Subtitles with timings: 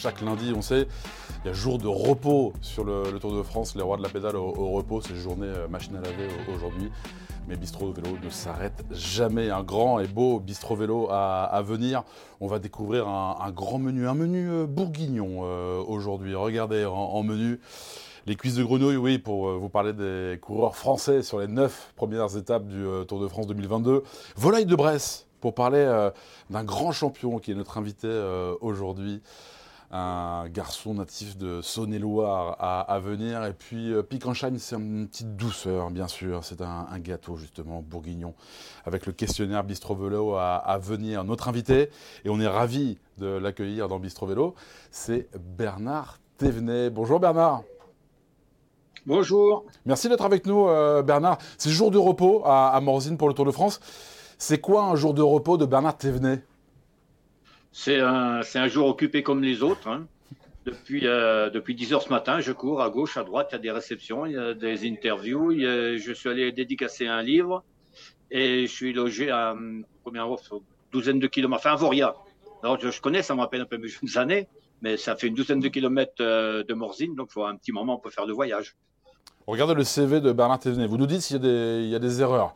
[0.00, 0.86] Chaque lundi, on sait,
[1.42, 3.74] il y a jour de repos sur le, Tour de France.
[3.74, 6.88] Les rois de la pédale au, repos, c'est journée euh, machine à laver aujourd'hui.
[7.48, 9.50] Mais Bistro Vélo ne s'arrête jamais.
[9.50, 12.04] Un grand et beau Bistro Vélo à, venir.
[12.40, 16.36] On va découvrir un, grand menu, un menu euh, bourguignon euh, aujourd'hui.
[16.36, 17.58] Regardez en, menu.
[18.28, 22.36] Les cuisses de grenouille, oui, pour vous parler des coureurs français sur les neuf premières
[22.36, 24.04] étapes du Tour de France 2022.
[24.36, 26.10] Volaille de Bresse, pour parler
[26.50, 28.08] d'un grand champion qui est notre invité
[28.60, 29.22] aujourd'hui
[29.90, 33.44] un garçon natif de Saône-et-Loire à, venir.
[33.44, 36.44] Et puis euh, Picanchagne, c'est une petite douceur, bien sûr.
[36.44, 38.34] C'est un, gâteau, justement, bourguignon,
[38.84, 41.24] avec le questionnaire Bistro Vélo à, venir.
[41.24, 41.90] Notre invité,
[42.24, 44.54] et on est ravi de l'accueillir dans Bistro Vélo,
[44.90, 46.90] c'est Bernard Thévenet.
[46.90, 47.62] Bonjour Bernard.
[49.06, 49.64] Bonjour.
[49.86, 51.38] Merci d'être avec nous, euh, Bernard.
[51.56, 53.80] C'est jour de repos à, à Morzine pour le Tour de France.
[54.36, 56.42] C'est quoi un jour de repos de Bernard Thévenet?
[57.78, 59.86] C'est un, jour occupé comme les autres.
[59.86, 60.08] Hein.
[60.64, 63.56] Depuis, euh, depuis 10 heures ce matin, je cours à gauche, à droite, il y
[63.56, 65.52] a des réceptions, il y a des interviews.
[65.52, 67.62] je suis allé dédicacer un livre
[68.32, 69.54] et je suis logé à
[70.02, 70.36] combien une
[70.90, 72.16] douzaine de kilomètres, enfin à Voria.
[72.64, 74.48] Alors je, connais, ça me rappelle un peu mes jeunes années,
[74.82, 77.70] mais ça fait une douzaine de kilomètres euh, de Morzine, donc il faut un petit
[77.70, 78.74] moment on peut faire le voyage.
[79.46, 80.88] Regardez le CV de Bernard Thévenet.
[80.88, 82.54] Vous nous dites s'il y, y, a des erreurs.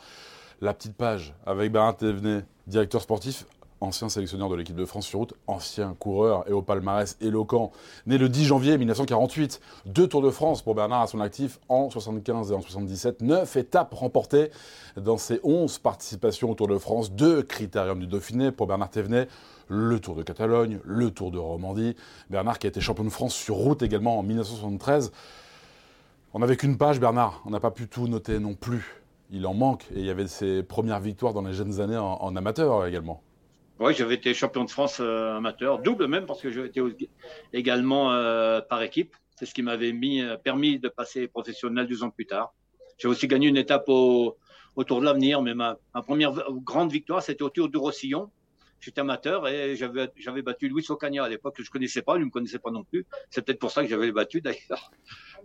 [0.61, 3.47] La petite page avec Bernard Thévenet, directeur sportif,
[3.83, 7.73] ancien sélectionneur de l'équipe de France sur route, ancien coureur et au palmarès éloquent,
[8.07, 9.61] né le 10 janvier 1948.
[9.87, 13.23] Deux Tours de France pour Bernard à son actif en 75 et en 77.
[13.23, 14.51] Neuf étapes remportées
[14.97, 17.13] dans ses 11 participations au Tour de France.
[17.13, 19.29] Deux critériums du Dauphiné pour Bernard Thévenet.
[19.69, 21.97] Le Tour de Catalogne, le Tour de Romandie.
[22.31, 25.13] Bernard qui a été champion de France sur route également en 1973.
[26.35, 27.43] On n'avait qu'une page, Bernard.
[27.47, 29.03] On n'a pas pu tout noter non plus.
[29.31, 29.87] Il en manque.
[29.95, 33.23] Et il y avait ses premières victoires dans les jeunes années en amateur également.
[33.81, 36.81] Oui, j'avais été champion de France euh, amateur, double même, parce que j'avais été
[37.53, 39.17] également euh, par équipe.
[39.37, 42.55] C'est ce qui m'avait mis, euh, permis de passer professionnel deux ans plus tard.
[42.99, 44.37] J'ai aussi gagné une étape au,
[44.87, 48.31] Tour de l'avenir, mais ma, première grande victoire, c'était au Tour du Rossillon.
[48.81, 52.27] J'étais amateur et j'avais battu Louis Ocagna à l'époque, que je connaissais pas, lui ne
[52.27, 53.07] me connaissait pas non plus.
[53.31, 54.91] C'est peut-être pour ça que j'avais battu d'ailleurs.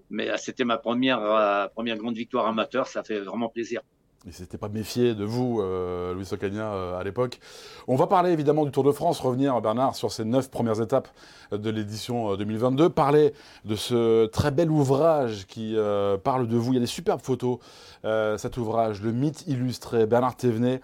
[0.09, 3.81] Mais c'était ma première, première grande victoire amateur, ça fait vraiment plaisir.
[4.27, 7.39] Il ne s'était pas méfié de vous, euh, Louis Socagna, euh, à l'époque.
[7.87, 11.07] On va parler évidemment du Tour de France, revenir, Bernard, sur ces neuf premières étapes
[11.53, 13.31] de l'édition 2022, euh, parler
[13.63, 15.77] de ce très bel ouvrage qui
[16.25, 16.73] parle de vous.
[16.73, 17.59] Il y a des superbes photos,
[18.03, 20.81] cet ouvrage, Le mythe illustré, Bernard Thévenet,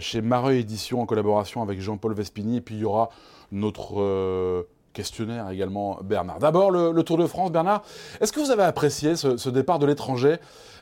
[0.00, 2.58] chez Mareuil Édition, en collaboration avec Jean-Paul Vespini.
[2.58, 3.08] Et puis il y aura
[3.52, 6.38] notre questionnaire également, Bernard.
[6.38, 7.82] D'abord, le, Tour de France, Bernard.
[8.20, 10.36] Est-ce que vous avez apprécié ce, départ de l'étranger?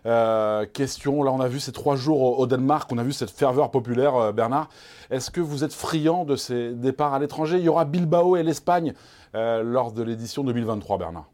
[0.06, 3.30] Euh, Question, là on a vu ces trois jours au, Danemark, on a vu cette
[3.30, 4.68] ferveur populaire, euh, Bernard.
[5.10, 7.58] Est-ce que vous êtes friand de ces départs à l'étranger?
[7.58, 8.94] Il y aura Bilbao et l'Espagne
[9.34, 11.28] euh, lors de l'édition 2023, Bernard.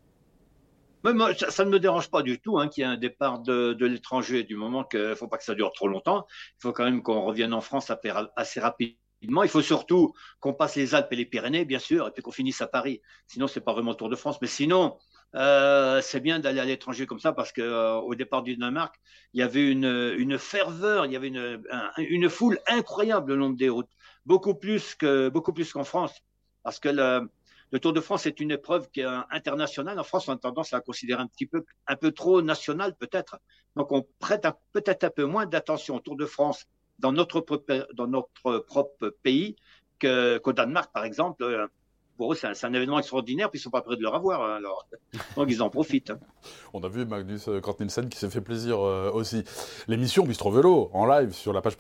[1.50, 4.44] ça, ne me dérange pas du tout hein, qu'il y ait un départ de, l'étranger,
[4.44, 6.26] du moment qu'il ne faut pas que ça dure trop longtemps.
[6.58, 7.92] Il faut quand même qu'on revienne en France
[8.36, 12.10] assez rapidement il faut surtout qu'on passe les Alpes et les Pyrénées, bien sûr, et
[12.10, 13.02] puis qu'on finisse à Paris.
[13.26, 14.38] Sinon, c'est pas vraiment Tour de France.
[14.40, 14.96] Mais sinon,
[15.36, 18.94] euh, c'est bien d'aller à l'étranger comme ça parce que euh, départ du Danemark,
[19.32, 21.62] il y avait une, une ferveur, il y avait une,
[21.98, 23.90] une foule incroyable le long des routes,
[24.26, 26.12] beaucoup plus que beaucoup qu'en France,
[26.64, 27.30] parce que le,
[27.70, 29.98] le, Tour de France est une épreuve qui est internationale.
[30.00, 32.96] En France, on a tendance à la considérer un petit peu un peu trop nationale
[32.96, 33.38] peut-être.
[33.76, 36.66] Donc, on prête peut-être un peu moins d'attention au Tour de France
[37.00, 37.44] dans notre,
[37.94, 39.56] dans notre propre pays
[40.00, 41.42] qu'au Danemark, par exemple.
[41.42, 41.66] Euh,
[42.16, 44.42] pour eux, c'est un, événement extraordinaire, puis ils sont pas prêts de le revoir.
[44.42, 44.86] Hein, alors.
[45.36, 46.12] Donc ils en profitent.
[46.74, 49.42] On a vu Magnus Kortnilsen qui s'est fait plaisir euh, aussi.
[49.88, 51.78] L'émission Bistro Vélo, en live sur la page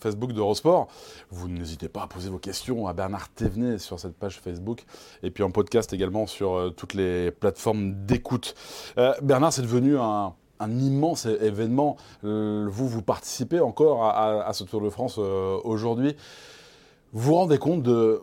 [0.00, 0.88] Facebook d'Eurosport.
[1.30, 4.82] Vous n'hésitez pas à poser vos questions à Bernard Thévenet sur cette page Facebook,
[5.22, 8.56] et puis en podcast également sur euh, toutes les plateformes d'écoute.
[9.22, 11.96] Bernard, c'est devenu un un immense événement.
[12.24, 16.16] Euh, vous, vous participez encore à, ce Tour de France euh, aujourd'hui.
[17.12, 18.22] Vous vous rendez compte de,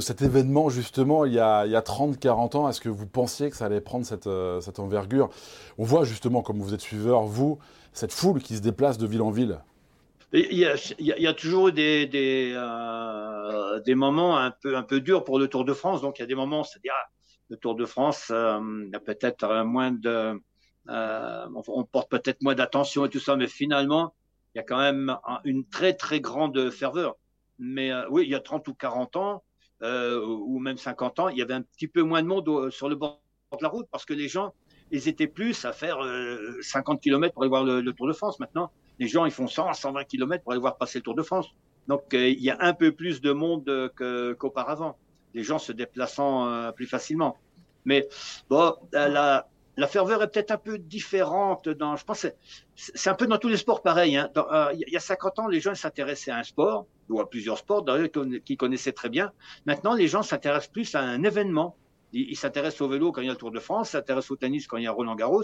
[0.00, 2.68] cet événement, justement, il y a, 30-40 ans?
[2.68, 5.30] Est-ce que vous pensiez que ça allait prendre cette, euh, envergure?
[5.78, 7.58] On voit justement, comme vous êtes suiveur, vous,
[7.92, 9.60] cette foule qui se déplace de ville en ville.
[10.32, 16.00] Il y a, toujours des, des, moments un peu, durs pour le Tour de France.
[16.00, 16.92] Donc, il y a des moments, c'est-à-dire,
[17.50, 20.40] le Tour de France, il y a peut-être moins de
[20.88, 24.14] euh, on porte peut-être moins d'attention et tout ça, mais finalement,
[24.54, 27.16] il y a quand même une très très grande ferveur.
[27.58, 29.42] Mais euh, oui, il y a 30 ou 40 ans,
[29.82, 32.88] euh, ou même 50 ans, il y avait un petit peu moins de monde sur
[32.88, 33.20] le bord
[33.52, 34.54] de la route parce que les gens,
[34.90, 35.98] ils étaient plus à faire
[36.60, 38.38] 50 km pour aller voir le, Tour de France.
[38.38, 41.22] Maintenant, les gens, ils font 100, 120 km pour aller voir passer le Tour de
[41.22, 41.48] France.
[41.88, 43.92] Donc, il y a un peu plus de monde
[44.38, 44.98] qu'auparavant.
[45.32, 47.36] les gens se déplaçant plus facilement.
[47.84, 48.08] Mais
[48.48, 49.46] bon, la,
[49.76, 52.26] la ferveur est peut-être un peu différente dans, je pense,
[52.76, 54.16] c'est un peu dans tous les sports pareil.
[54.16, 54.30] Hein.
[54.74, 57.82] il y a 50 ans, les gens s'intéressaient à un sport ou à plusieurs sports
[57.82, 58.10] d'ailleurs
[58.44, 59.32] qu'ils connaissaient très bien.
[59.66, 61.76] Maintenant, les gens s'intéressent plus à un événement.
[62.12, 64.68] Ils s'intéressent au vélo quand il y a le Tour de France, s'intéressent au tennis
[64.68, 65.42] quand il y a Roland Garros.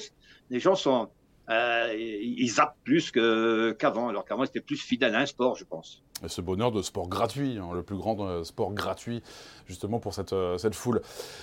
[0.50, 1.11] Les gens sont,
[1.49, 6.05] euh, ils zappent plus qu'avant, alors qu'avant c'était plus fidèle à un sport, je pense.
[6.26, 9.22] Ce bonheur de sport gratuit, hein, le plus grand euh, sport gratuit,
[9.67, 11.00] justement pour cette, euh, cette foule.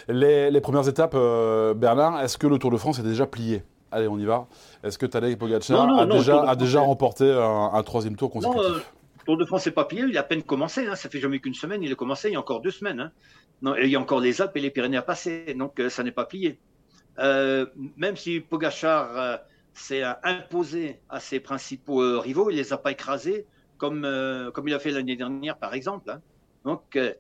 [0.07, 1.15] Les, premières étapes,
[1.75, 3.63] Bernard, est-ce que le Tour de France est déjà plié?
[3.91, 4.47] Allez, on y va.
[4.83, 8.61] Est-ce que Tadej Pogacar a, déjà, a déjà remporté un, troisième tour consécutif?
[8.61, 8.81] Non, Le
[9.25, 10.85] Tour de France n'est pas plié, il a à peine commencé.
[10.85, 12.99] Hein, ça fait jamais qu'une semaine, il a commencé il y a encore deux semaines.
[12.99, 13.11] Hein.
[13.61, 16.11] Non, il y a encore les Alpes et les Pyrénées à passer, donc ça n'est
[16.11, 16.59] pas plié.
[17.17, 19.39] même si Pogacar
[19.77, 23.45] s'est imposé à ses principaux euh, rivaux, il ne les a pas écrasés
[23.77, 26.09] comme, euh, comme il a fait l'année dernière, par exemple.
[26.09, 26.21] Hein.
[26.65, 27.13] Donc, euh,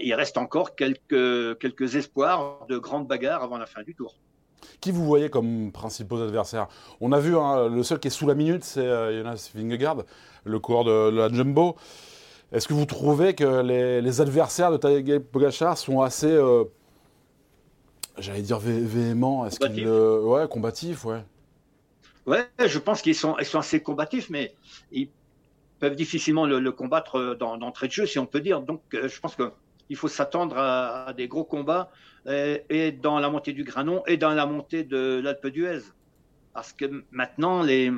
[0.00, 4.14] il reste encore quelques, quelques espoirs de grandes bagarres avant la fin du tour.
[4.80, 6.68] Qui vous voyez comme principaux adversaires?
[7.00, 10.04] On a vu, hein, le seul qui est sous la minute, c'est Jonas Vingegaard,
[10.44, 11.76] le coureur de, la Jumbo.
[12.52, 16.38] Est-ce que vous trouvez que les, adversaires de Tadej Pogacar sont assez,
[18.18, 21.22] j'allais dire véhéments, est-ce qu'ils, ouais, combatifs, ouais.
[22.28, 24.54] Ouais, je pense qu'ils sont, ils sont assez combatifs, mais
[24.92, 25.08] ils
[25.80, 28.62] peuvent difficilement le, combattre d'entrée de jeu, si on peut dire.
[28.62, 31.90] Donc, euh, je pense qu'il faut s'attendre à, des gros combats
[32.26, 35.80] et, dans la montée du Granon et dans la montée de l'Alpe d'Huez.
[36.52, 37.90] Parce que maintenant, les,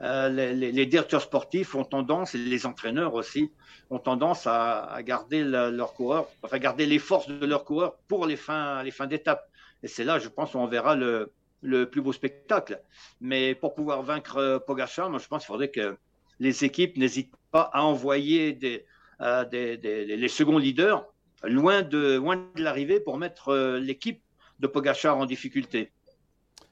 [0.00, 3.52] euh, les, directeurs sportifs ont tendance, et les entraîneurs aussi,
[3.90, 8.36] ont tendance à, garder leurs coureurs, enfin garder les forces de leurs coureurs pour les
[8.36, 9.48] fins, les fins d'étape.
[9.82, 11.32] Et c'est là, je pense, où on verra le,
[11.62, 12.80] le plus beau spectacle.
[13.20, 15.96] Mais pour pouvoir vaincre euh, Pogacar, moi, je pense qu'il faudrait que
[16.40, 18.84] les équipes n'hésitent pas à envoyer des,
[19.20, 21.06] euh, les seconds leaders
[21.44, 24.22] loin de, loin de l'arrivée pour mettre euh, l'équipe
[24.60, 25.92] de Pogachar en difficulté.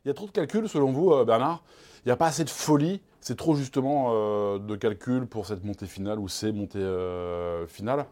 [0.04, 1.62] Il y a trop de calculs selon vous, Bernard.
[2.04, 3.00] Il n'y a pas assez de folie.
[3.20, 6.84] C'est trop justement de calculs pour cette montée finale ou ces montées
[7.68, 8.06] finales.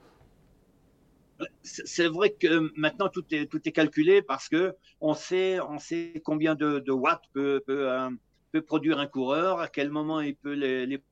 [1.63, 6.21] C'est vrai que maintenant tout est, tout est calculé parce que on sait, on sait
[6.25, 8.11] combien de, watts peut, euh,
[8.53, 11.03] peut, produire un coureur, à quel moment il peut les,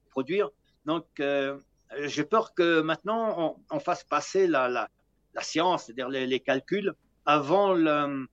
[0.85, 1.59] Donc, euh,
[2.03, 4.89] j'ai peur que maintenant on, fasse passer la,
[5.41, 6.95] science, c'est-à-dire les, calculs,
[7.25, 8.25] avant euh,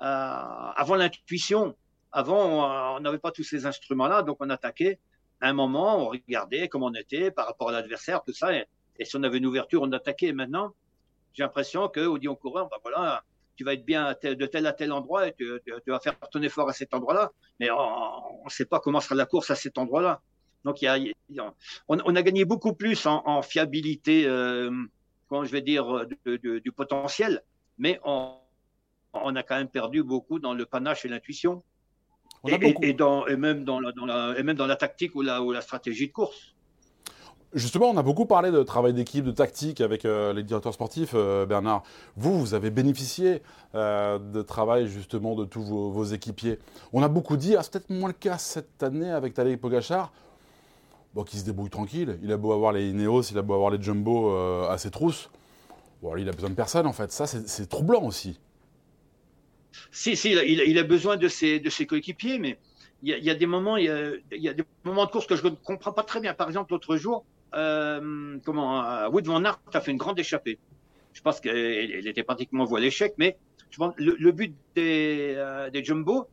[0.00, 1.76] avant l'intuition.
[2.12, 4.98] Avant, on n'avait pas tous ces instruments-là, donc on attaquait.
[5.40, 8.54] À un moment, on regardait comment on était par rapport à l'adversaire, tout ça.
[8.54, 8.66] Et,
[9.04, 10.32] si on avait une ouverture, on attaquait.
[10.32, 10.74] Maintenant,
[11.32, 13.20] j'ai l'impression qu'au on coureur, ben
[13.56, 16.68] tu vas être bien de tel à tel endroit et tu, vas faire ton effort
[16.68, 20.20] à cet endroit-là, mais on ne sait pas comment sera la course à cet endroit-là.
[20.64, 20.84] Donc, il
[21.30, 21.54] y a,
[21.88, 24.70] on, a gagné beaucoup plus en, fiabilité, euh,
[25.30, 27.42] je vais dire, du potentiel,
[27.78, 28.34] mais on,
[29.12, 31.62] on, a quand même perdu beaucoup dans le panache et l'intuition.
[32.46, 35.52] Et, et, même dans la, dans la, et même dans la tactique ou la, ou
[35.52, 36.54] la stratégie de course.
[37.54, 41.12] Justement, on a beaucoup parlé de travail d'équipe, de tactique avec euh, les directeurs sportifs,
[41.14, 41.84] euh, Bernard.
[42.16, 43.42] Vous, vous avez bénéficié
[43.76, 46.58] euh, de travail justement de tous vos, équipiers.
[46.92, 50.12] On a beaucoup dit, ah, c'est peut-être moins le cas cette année avec Tadej Pogachar,
[51.14, 52.18] bon, qui se débrouille tranquille.
[52.22, 55.30] Il a beau avoir les Ineos, il a beau avoir les Jumbo à ses trousses.
[56.02, 57.12] Bon, il a besoin de personne en fait.
[57.12, 58.38] Ça, c'est troublant aussi.
[59.90, 62.58] Si, si, il a, besoin de ses, de ses coéquipiers, mais
[63.02, 65.92] il y, a, des moments, il y des moments de course que je ne comprends
[65.92, 66.32] pas très bien.
[66.32, 70.58] Par exemple, l'autre jour, euh, comment, euh, Wood Van Aert a fait une grande échappée.
[71.12, 73.36] Je pense qu'elle était pratiquement vouée à l'échec, mais
[73.96, 76.28] le, but des, euh, des Jumbo,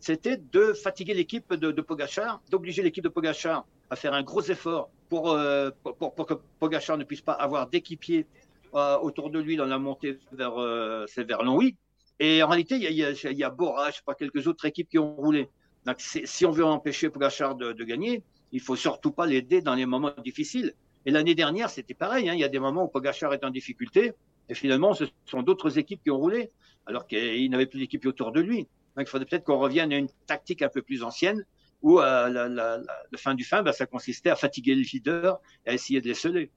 [0.00, 4.42] c'était de fatiguer l'équipe de, de, Pogachar, d'obliger l'équipe de Pogachar à faire un gros
[4.42, 5.36] effort pour,
[5.82, 8.26] pour, pour, que Pogachar ne puisse pas avoir d'équipier
[8.72, 11.74] autour de lui dans la montée vers, vers Longwy.
[12.20, 14.90] Et en réalité, il y a, y a, Bora, je sais pas, quelques autres équipes
[14.90, 15.48] qui ont roulé.
[15.86, 19.74] Donc, si on veut empêcher Pogachar de, de gagner, il faut surtout pas l'aider dans
[19.74, 20.74] les moments difficiles.
[21.06, 22.28] Et l'année dernière, c'était pareil.
[22.28, 22.34] Hein.
[22.34, 24.12] Il y a des moments où Pogachar est en difficulté,
[24.48, 26.50] et finalement, ce sont d'autres équipes qui ont roulé,
[26.86, 28.66] alors qu'il n'avait plus d'équipe autour de lui.
[28.98, 31.44] Donc, il faudrait peut-être qu'on revienne à une tactique un peu plus ancienne,
[31.82, 32.82] où euh, la, la,
[33.16, 36.14] fin du fin, ben, ça consistait à fatiguer les leaders et à essayer de les
[36.14, 36.50] sceller.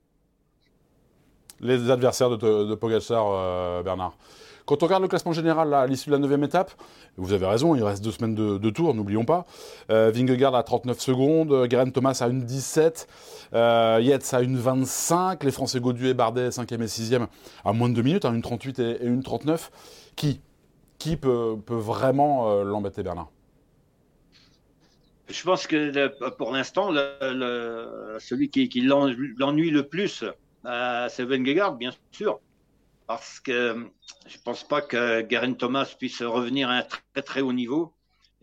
[1.60, 4.18] Les adversaires de, de Pogacar, euh, Bernard.
[4.66, 6.72] Quand on regarde le classement général à l'issue de la 9 étape,
[7.18, 9.46] vous avez raison, il reste deux semaines de, tour, n'oublions pas.
[9.92, 13.06] Euh, Vingegaard à 39 secondes, Geraint Thomas à 1,17,
[13.54, 17.28] euh, Yates à 1,25, les Français Gaudu et Bardet 5e et 6e
[17.64, 19.70] à moins de 2 minutes, à 1,38 et, et 1,39.
[20.16, 20.42] Qui
[21.02, 23.32] Qui peut, vraiment euh, l'embêter, Bernard
[25.28, 26.92] je pense que pour l'instant,
[28.20, 30.26] celui qui, qui l'ennuie le plus,
[30.66, 32.40] euh, c'est Vingegaard, bien sûr.
[33.08, 33.90] parce que
[34.28, 37.94] je ne pense pas que Garen Thomas puisse revenir à un très très haut niveau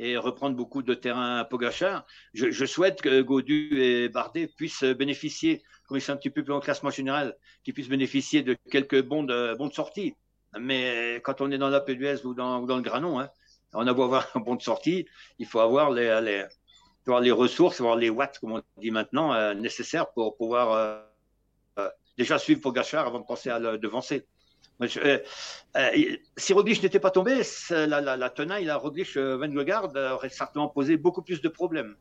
[0.00, 2.06] et reprendre beaucoup de terrain à Pogachar.
[2.32, 6.54] Je, souhaite que Godu et Bardet puissent bénéficier, comme ils sont un petit peu plus
[6.54, 10.14] en classement général, qu'ils puissent bénéficier de quelques bons de, bons de sortie.
[10.58, 13.30] Mais quand on est dans la P2S ou dans, le Granon, hein,
[13.74, 15.06] on a beau avoir un bon de sortie,
[15.38, 16.08] il faut avoir les,
[17.06, 21.00] avoir les ressources, avoir les watts, comme on dit maintenant, euh, nécessaires pour pouvoir euh,
[21.78, 24.26] euh, déjà suivre Pogachar avant de penser à le devancer.
[26.36, 31.22] Si Roglic n'était pas tombé, la, la, la tenaille, la Roglic-Vengegaard aurait certainement posé beaucoup
[31.22, 31.96] plus de problèmes.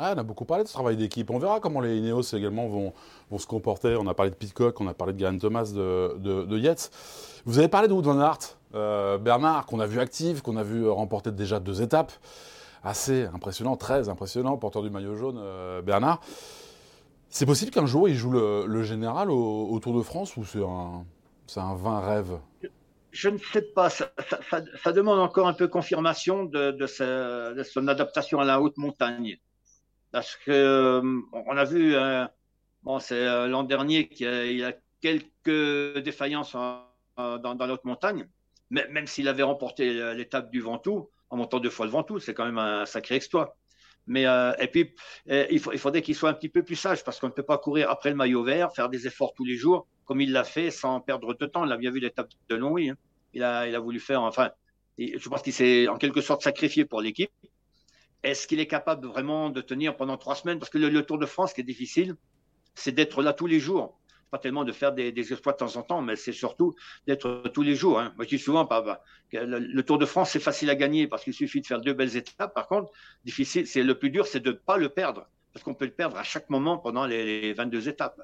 [0.00, 1.30] Ah, on a beaucoup parlé de ce travail d'équipe.
[1.30, 2.92] On verra comment les Ineos également vont,
[3.38, 3.96] se comporter.
[3.98, 6.90] On a parlé de Pitcock, on a parlé de Garen Thomas, de, de, Yates.
[7.44, 8.32] Vous avez parlé de Wood van
[8.74, 12.12] euh, Bernard, qu'on a vu actif, qu'on a vu remporter déjà deux étapes.
[12.82, 15.40] Assez impressionnant, très impressionnant, porteur du maillot jaune,
[15.82, 16.20] Bernard.
[17.34, 21.04] C'est possible qu'un jour il joue le, général au, Tour de France ou c'est un,
[21.56, 22.38] un vain rêve?
[23.10, 24.12] Je ne sais pas, ça,
[24.92, 29.38] demande encore un peu confirmation de, son adaptation à la haute montagne.
[30.14, 32.24] Parce que euh, on a vu, euh,
[32.84, 38.28] bon, c'est euh, l'an dernier qu'il a quelques défaillances dans, dans, la haute montagne,
[38.70, 42.32] mais, même s'il avait remporté l'étape du Ventoux, en montant deux fois le Ventoux, c'est
[42.32, 43.56] quand même un sacré exploit.
[44.06, 44.94] Mais et puis,
[45.26, 47.58] il, il faudrait qu'il soit un petit peu plus sage parce qu'on ne peut pas
[47.58, 50.70] courir après le maillot vert, faire des efforts tous les jours comme il l'a fait
[50.70, 51.62] sans perdre de temps.
[51.64, 52.90] On a bien vu l'étape de Longwy.
[52.90, 52.96] Hein.
[53.32, 54.52] Il, a, il a voulu faire, enfin,
[54.96, 57.32] je pense qu'il s'est en quelque sorte sacrifié pour l'équipe.
[58.24, 60.58] Est-ce qu'il est capable vraiment de tenir pendant trois semaines?
[60.58, 62.16] Parce que le, Tour de France, ce qui est difficile,
[62.74, 63.98] c'est d'être là tous les jours.
[64.30, 66.74] Pas tellement de faire des, exploits de temps en temps, mais c'est surtout
[67.06, 68.00] d'être tous les jours.
[68.00, 68.12] Hein.
[68.16, 71.34] Moi, je dis souvent, que le, Tour de France, c'est facile à gagner parce qu'il
[71.34, 72.54] suffit de faire deux belles étapes.
[72.54, 72.90] Par contre,
[73.26, 75.28] difficile, c'est le plus dur, c'est de ne pas le perdre.
[75.52, 78.20] Parce qu'on peut le perdre à chaque moment pendant les 22 étapes.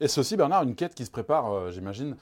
[0.00, 2.16] Et ceci, Bernard, une quête qui se prépare, euh, j'imagine,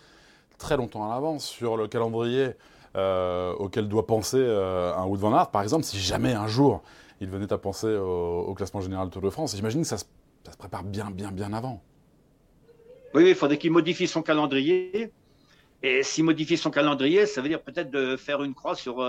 [0.59, 2.50] très longtemps à l'avance sur le calendrier
[2.97, 5.50] euh, auquel doit penser euh, un Wood van Aert.
[5.50, 6.83] Par exemple, si jamais un jour
[7.21, 10.04] il venait à penser au, classement général Tour de France, j'imagine que ça se,
[10.59, 11.83] prépare bien, bien, bien avant.
[13.14, 15.11] Oui, il faudrait qu'il modifie son calendrier.
[15.83, 19.06] Et s'il modifie son calendrier, ça veut dire peut-être de faire une croix sur,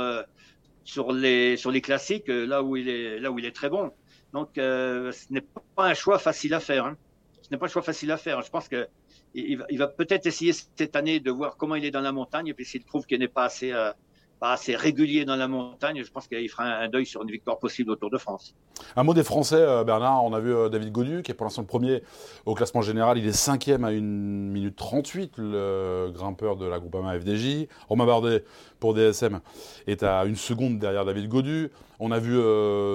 [0.84, 3.92] sur, les, sur les classiques, là où, il est, là où il est très bon.
[4.34, 5.46] Donc, ce n'est
[5.76, 6.86] pas un choix facile à faire.
[6.86, 6.98] Hein
[7.46, 8.42] ce n'est pas un choix facile à faire.
[8.42, 8.88] Je pense qu'il
[9.36, 12.54] il va, peut-être essayer cette année de voir comment il est dans la montagne, et
[12.56, 13.92] puis s'il trouve qu'il n'est pas assez, euh,
[14.40, 17.60] pas assez régulier dans la montagne, je pense qu'il fera un, deuil sur une victoire
[17.60, 18.56] possible au Tour de France.
[18.96, 20.24] Un mot des Français, euh, Bernard.
[20.24, 22.04] On a vu euh, David Godu, qui est pour l'instant le premier
[22.46, 23.18] au classement général.
[23.18, 27.68] Il est cinquième à 1 minute 38, le grimpeur de la Groupama FDJ.
[27.88, 28.44] Romain Bardet,
[28.80, 29.40] pour DSM,
[29.88, 31.72] est à une seconde derrière David Godu.
[32.00, 32.38] On a vu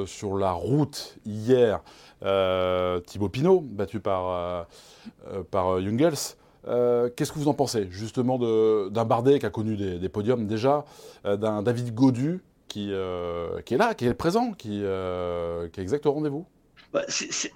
[0.07, 1.81] sur la route hier
[2.23, 4.63] euh, Thibaut Pinot, battu par, euh,
[5.29, 6.37] euh, par Jungels.
[6.65, 8.39] Qu'est-ce que vous en pensez justement
[8.89, 10.85] d'un Bardet qui a connu des, podiums déjà,
[11.25, 12.93] d'un David Godu qui,
[13.65, 16.47] qui, est là, qui est présent, qui, est exact au rendez-vous?
[16.93, 17.51] Bah, Si,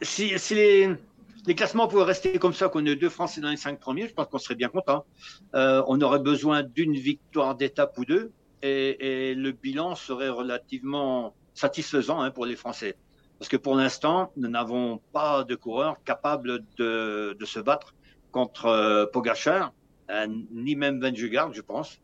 [0.54, 4.14] les, classements pouvaient rester comme ça, qu'on ait deux Français dans les cinq premiers, je
[4.14, 5.04] pense qu'on serait bien content.
[5.52, 8.32] on aurait besoin d'une victoire d'étape ou deux,
[8.64, 12.96] et, le bilan serait relativement satisfaisant hein, pour les Français.
[13.38, 17.94] Parce que pour l'instant, nous n'avons pas de coureur capable de, de se battre
[18.34, 19.72] contre euh, Pogachar,
[20.10, 22.00] euh, ni même Venjugard, je pense.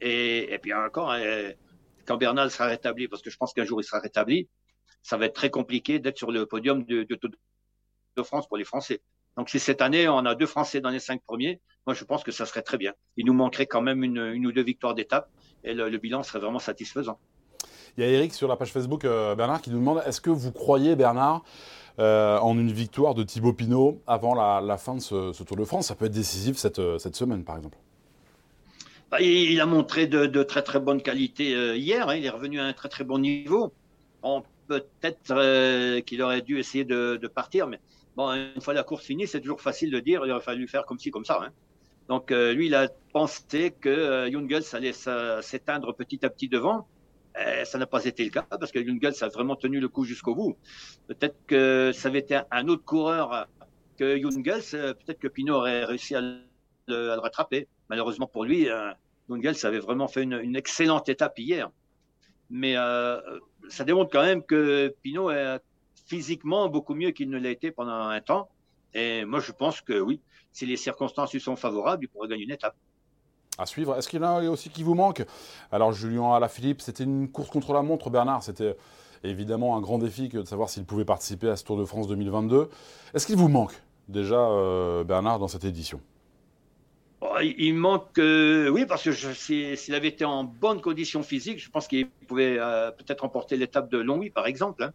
[0.00, 1.50] Et, et puis encore, euh,
[2.06, 4.48] quand Bernal sera rétabli, parce que je pense qu'un jour il sera rétabli,
[5.02, 7.18] ça va être très compliqué d'être sur le podium de, de,
[8.16, 9.02] de, France pour les Français.
[9.36, 12.24] Donc si cette année on a deux Français dans les cinq premiers, moi je pense
[12.24, 12.94] que ça serait très bien.
[13.18, 15.28] Il nous manquerait quand même une, une ou deux victoires d'étape
[15.62, 17.18] et le, bilan serait vraiment satisfaisant.
[17.98, 20.52] Il y a Eric sur la page Facebook, Bernard, qui nous demande est-ce que vous
[20.52, 21.42] croyez, Bernard,
[21.98, 25.88] euh, en une victoire de Thibaut Pinot avant la, fin de ce, Tour de France
[25.88, 27.78] Ça peut être décisif cette, euh, semaine, par exemple.
[29.10, 32.08] Bah, il a montré de, très très bonnes qualités hier.
[32.08, 32.16] Hein.
[32.16, 33.72] il est revenu à un très très bon niveau.
[34.68, 37.78] Peut-être qu'il aurait dû essayer de, partir, mais
[38.16, 40.84] bon, une fois la course finie, c'est toujours facile de dire il aurait fallu faire
[40.84, 41.40] comme ci, comme ça.
[41.40, 41.50] Hein.
[42.08, 46.86] Donc lui, il a pensé que Jungels allait s'éteindre petit à petit devant.
[47.38, 50.04] Euh, ça n'a pas été le cas parce que Jungels a vraiment tenu le coup
[50.04, 50.56] jusqu'au bout.
[51.06, 53.46] Peut-être que ça avait été un autre coureur
[53.98, 56.22] que Jungels, euh, peut-être que Pinot aurait réussi à
[56.88, 57.68] le, rattraper.
[57.90, 58.90] Malheureusement pour lui, euh,
[59.28, 61.70] Jungels avait vraiment fait une, excellente étape hier.
[62.48, 62.74] Mais
[63.68, 65.58] ça démontre quand même que Pinot est
[66.06, 68.48] physiquement beaucoup mieux qu'il ne l'a été pendant un temps.
[68.94, 70.20] Et moi, je pense que oui,
[70.52, 72.76] si les circonstances lui sont favorables, il pourrait gagner une étape
[73.58, 73.96] à suivre.
[73.96, 75.24] Est-ce qu'il y en a aussi qui vous manque?
[75.72, 78.42] Alors Julien Alaphilippe, c'était une course contre la montre, Bernard.
[78.42, 78.76] C'était
[79.24, 82.68] évidemment un grand défi de savoir s'il pouvait participer à ce Tour de France 2022.
[83.14, 83.72] Est-ce qu'il vous manque
[84.08, 86.00] déjà, euh, Bernard, dans cette édition?
[87.22, 91.70] Oh, il manque, euh, oui, parce que s'il avait été en bonne condition physique, je
[91.70, 94.84] pense qu'il pouvait euh, peut-être remporter l'étape de Longwy, par exemple.
[94.84, 94.92] Hein.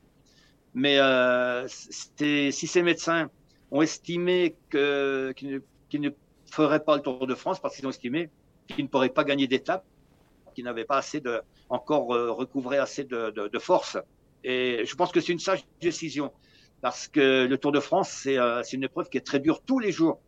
[0.73, 0.97] Mais
[1.67, 3.29] si ces médecins
[3.71, 6.09] ont estimé qu'il ne,
[6.49, 8.29] ferait pas le Tour de France, parce qu'ils ont estimé
[8.71, 9.85] qu'il ne pourrait pas gagner d'étape,
[10.55, 13.97] qu'il n'avait pas assez de, encore recouvré assez de, de, force.
[14.43, 16.31] Et je pense que c'est une sage décision,
[16.81, 18.37] parce que le Tour de France, c'est
[18.73, 20.19] une épreuve qui est très dure tous les jours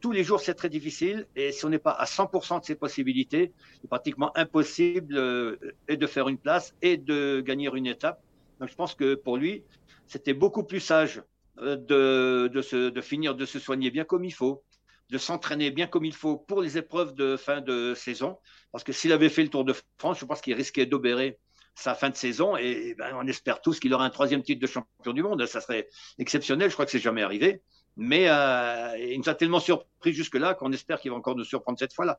[0.00, 1.26] tous les jours, c'est très difficile.
[1.36, 5.56] Et si on n'est pas à 100% de ses possibilités, c'est pratiquement impossible euh,
[5.88, 8.22] et de faire une place et de gagner une étape.
[8.58, 9.62] Donc, je pense que pour lui,
[10.06, 11.22] c'était beaucoup plus sage
[11.58, 14.62] euh, de, de, se, de finir de se soigner bien comme il faut,
[15.10, 18.38] de s'entraîner bien comme il faut pour les épreuves de fin de saison.
[18.72, 21.38] Parce que s'il avait fait le Tour de France, je pense qu'il risquait d'obérer
[21.74, 24.66] sa fin de saison et, ben, on espère tous qu'il aura un troisième titre de
[24.66, 25.44] champion du monde.
[25.46, 25.88] Ça serait
[26.18, 26.68] exceptionnel.
[26.68, 27.62] Je crois que c'est jamais arrivé.
[27.96, 31.78] Mais euh, il nous a tellement surpris jusque-là qu'on espère qu'il va encore nous surprendre
[31.78, 32.18] cette fois-là.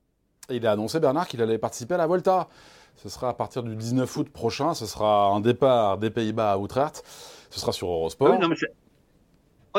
[0.49, 2.49] Il a annoncé, Bernard, qu'il allait participer à la Volta.
[2.97, 4.73] Ce sera à partir du 19 août prochain.
[4.73, 7.03] Ce sera un départ des Pays-Bas à Utrecht.
[7.49, 8.37] Ce sera sur Eurosport.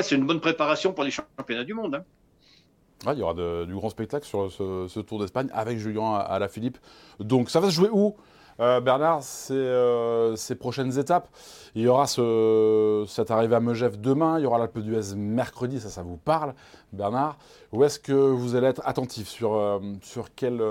[0.01, 1.97] c'est une bonne préparation pour les championnats du monde.
[1.97, 2.05] Hein.
[3.11, 6.79] Il y aura du grand spectacle sur ce, Tour d'Espagne avec Julien à, la Philippe.
[7.21, 8.17] Donc ça va se jouer où?
[8.61, 11.29] Euh, Bernard, euh, ces, prochaines étapes,
[11.75, 15.81] il y aura ce, cette arrivée à Megève demain, il y aura l'Alpe d'Huez mercredi,
[15.81, 16.55] ça, ça vous parle,
[16.93, 17.39] Bernard.
[17.73, 19.27] Où est-ce que vous allez être attentif?
[19.27, 20.63] Sur, euh, sur, quelle,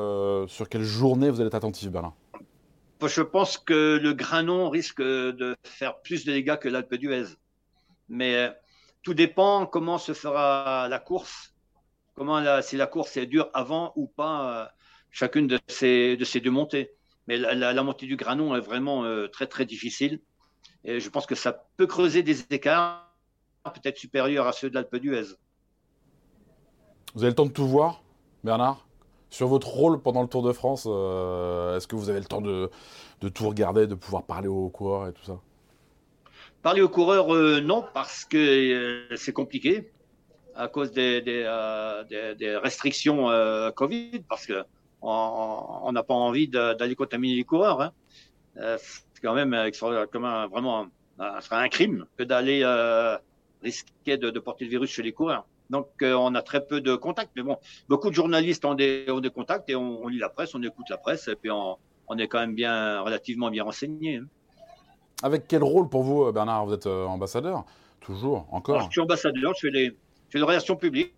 [0.48, 2.14] sur quelle journée vous allez être attentif, Bernard?
[3.04, 7.26] Je pense que le Granon risque de faire plus de dégâts que l'Alpe d'Huez.
[8.10, 8.54] Mais
[9.02, 11.56] tout dépend comment se fera la course,
[12.22, 14.72] comment si la course est dure avant ou pas
[15.10, 16.92] chacune de ces, de ces deux montées.
[17.28, 20.20] Mais la, montée du Granon est vraiment euh, très très difficile.
[20.84, 23.12] Et je pense que ça peut creuser des écarts
[23.64, 25.34] peut-être supérieurs à ceux de l'Alpe d'Huez.
[27.16, 28.03] Vous avez le temps de tout voir,
[28.44, 28.86] Bernard?
[29.31, 32.42] Sur votre rôle pendant le Tour de France, euh, est-ce que vous avez le temps
[32.42, 32.70] de,
[33.34, 35.40] tout regarder, de pouvoir parler aux coureurs et tout ça?
[36.62, 39.92] Parler aux coureurs, euh, non, parce que c'est compliqué
[40.55, 43.27] à cause des, des, des restrictions
[43.75, 44.64] Covid, parce que
[45.01, 47.81] on n'a pas envie d'aller contaminer les coureurs.
[47.81, 47.92] Hein.
[48.57, 49.55] Euh, c'est quand même,
[50.11, 50.87] comme un, vraiment,
[51.20, 53.18] ce serait un crime que d'aller euh,
[53.61, 55.46] risquer de, porter le virus chez les coureurs.
[55.70, 57.31] Donc, euh, on a très peu de contacts.
[57.35, 60.53] Mais bon, beaucoup de journalistes ont des, ont des contacts et on, lit la presse,
[60.53, 61.77] on écoute la presse et puis on,
[62.18, 64.18] est quand même bien, relativement bien renseigné.
[64.18, 64.25] Hein.
[65.24, 66.66] Avec quel rôle pour vous, Bernard?
[66.66, 67.64] Vous êtes ambassadeur?
[68.01, 68.81] Toujours Encore?
[68.81, 69.96] Je suis ambassadeur, je fais les,
[70.31, 71.13] je fais les relations publiques.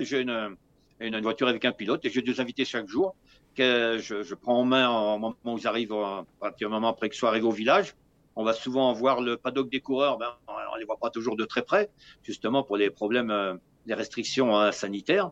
[0.00, 0.56] J'ai une,
[0.98, 3.14] une, voiture avec un pilote et j'ai deux invités chaque jour
[3.54, 6.88] que je, je, prends en main au moment où ils arrivent, à partir du moment
[6.88, 7.94] après qu'ils soient arrivés au village.
[8.34, 11.44] On va souvent voir le paddock des coureurs, ben, on les voit pas toujours de
[11.44, 11.88] très près,
[12.24, 13.54] justement pour les problèmes, euh,
[13.86, 15.30] les restrictions euh, sanitaires.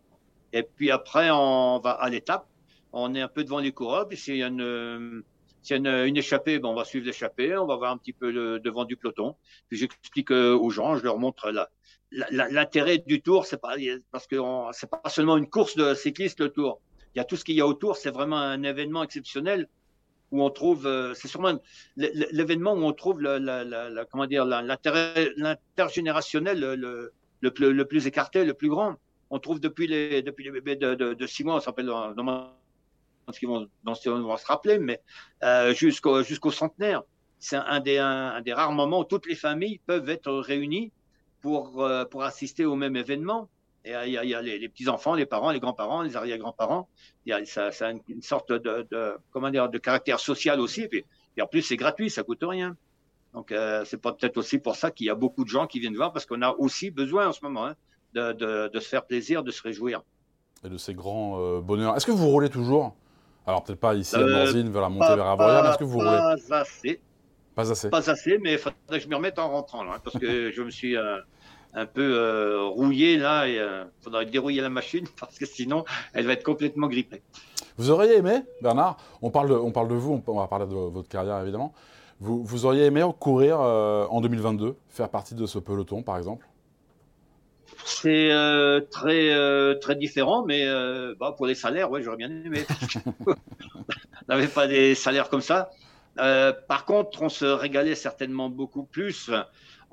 [0.52, 2.46] Et puis après, on va à l'étape.
[2.92, 4.06] On est un peu devant les coureurs.
[4.06, 5.24] Puis a une,
[5.64, 7.56] s'il y a une, échappée, ben on va suivre l'échappée.
[7.56, 9.34] On va voir un petit peu le devant du peloton.
[9.68, 11.70] Puis j'explique euh, aux gens, je leur montre la,
[12.30, 13.74] l'intérêt du tour, c'est pas
[14.12, 14.36] parce que
[14.72, 16.80] c'est pas seulement une course de cycliste le tour.
[17.14, 17.96] Il y a tout ce qu'il y a autour.
[17.96, 19.68] C'est vraiment un événement exceptionnel
[20.30, 21.58] où on trouve, euh, c'est sûrement
[21.96, 28.54] l'événement où on trouve la, la, comment dire l'intérêt l'intergénérationnel le, le, plus écarté, le
[28.54, 28.96] plus grand.
[29.30, 32.52] On trouve depuis les depuis les bébés de, de, de six mois, on s'appelle dans
[33.32, 35.00] ce qu'ils vont, vont se rappeler, mais
[35.42, 37.02] euh, jusqu'au centenaire.
[37.38, 40.92] C'est un des rares moments où toutes les familles peuvent être réunies
[41.44, 43.50] pour, euh, assister au même événement.
[43.84, 46.88] Et il y a, il y a les, petits-enfants, les parents, les grands-parents, les arrière-grands-parents.
[47.44, 50.88] Ça, ça a une, sorte de, comment dire, de caractère social aussi.
[51.36, 52.78] Et, en plus, c'est gratuit, ça coûte rien.
[53.34, 55.96] Donc, euh, c'est peut-être aussi pour ça qu'il y a beaucoup de gens qui viennent
[55.96, 57.74] voir, parce qu'on a aussi besoin en ce moment hein,
[58.14, 60.00] de, se faire plaisir, de se réjouir.
[60.64, 61.94] Et de ces grands euh, bonheurs.
[61.94, 62.96] Est-ce que vous roulez toujours?
[63.46, 65.98] Alors, peut-être pas ici à Morzine, vers la montée vers Avoria, mais est-ce que vous
[65.98, 67.00] roulez Pas assez.
[67.54, 67.90] Pas assez.
[67.90, 70.62] Pas assez, mais il faudrait que je me remette en rentrant, là, parce que je
[70.62, 70.96] me suis
[71.74, 75.84] un peu euh, rouillé là et il euh, faudrait dérouiller la machine parce que sinon
[76.12, 77.22] elle va être complètement grippée.
[77.76, 80.74] Vous auriez aimé, Bernard, on parle de, on parle de vous, on va parler de
[80.74, 81.72] votre carrière évidemment,
[82.20, 86.46] vous, vous auriez aimé courir euh, en 2022, faire partie de ce peloton par exemple?
[88.04, 90.64] C'est très très différent, mais
[91.18, 92.64] bah, pour les salaires, ouais, j'aurais bien aimé.
[93.26, 93.34] on
[94.28, 95.70] n'avait pas des salaires comme ça.
[96.16, 99.30] par contre, on se régalait certainement beaucoup plus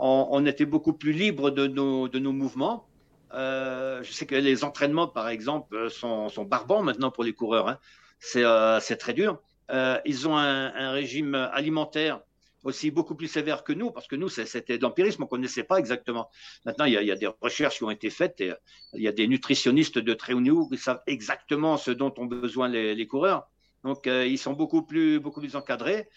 [0.02, 2.88] on, était beaucoup plus libre de nos, de nos mouvements.
[3.34, 7.69] Euh, je sais que les entraînements, par exemple, sont, sont barbants maintenant pour les coureurs.
[7.69, 7.78] Hein.
[8.19, 9.39] C'est euh, très dur.
[9.69, 12.21] Euh, ils ont un, un, régime alimentaire
[12.63, 15.63] aussi beaucoup plus sévères que nous, parce que nous, c'était de l'empirisme, on ne connaissait
[15.63, 16.30] pas exactement.
[16.65, 18.54] Maintenant, il y, a, des recherches qui ont été faites et
[18.93, 22.26] il y a des nutritionnistes de très haut niveau qui savent exactement ce dont ont
[22.26, 23.47] besoin les, coureurs.
[23.84, 26.08] Donc, ils sont beaucoup plus, beaucoup plus encadrés,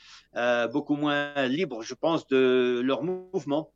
[0.72, 3.70] beaucoup moins libres, je pense, de leur mouvement.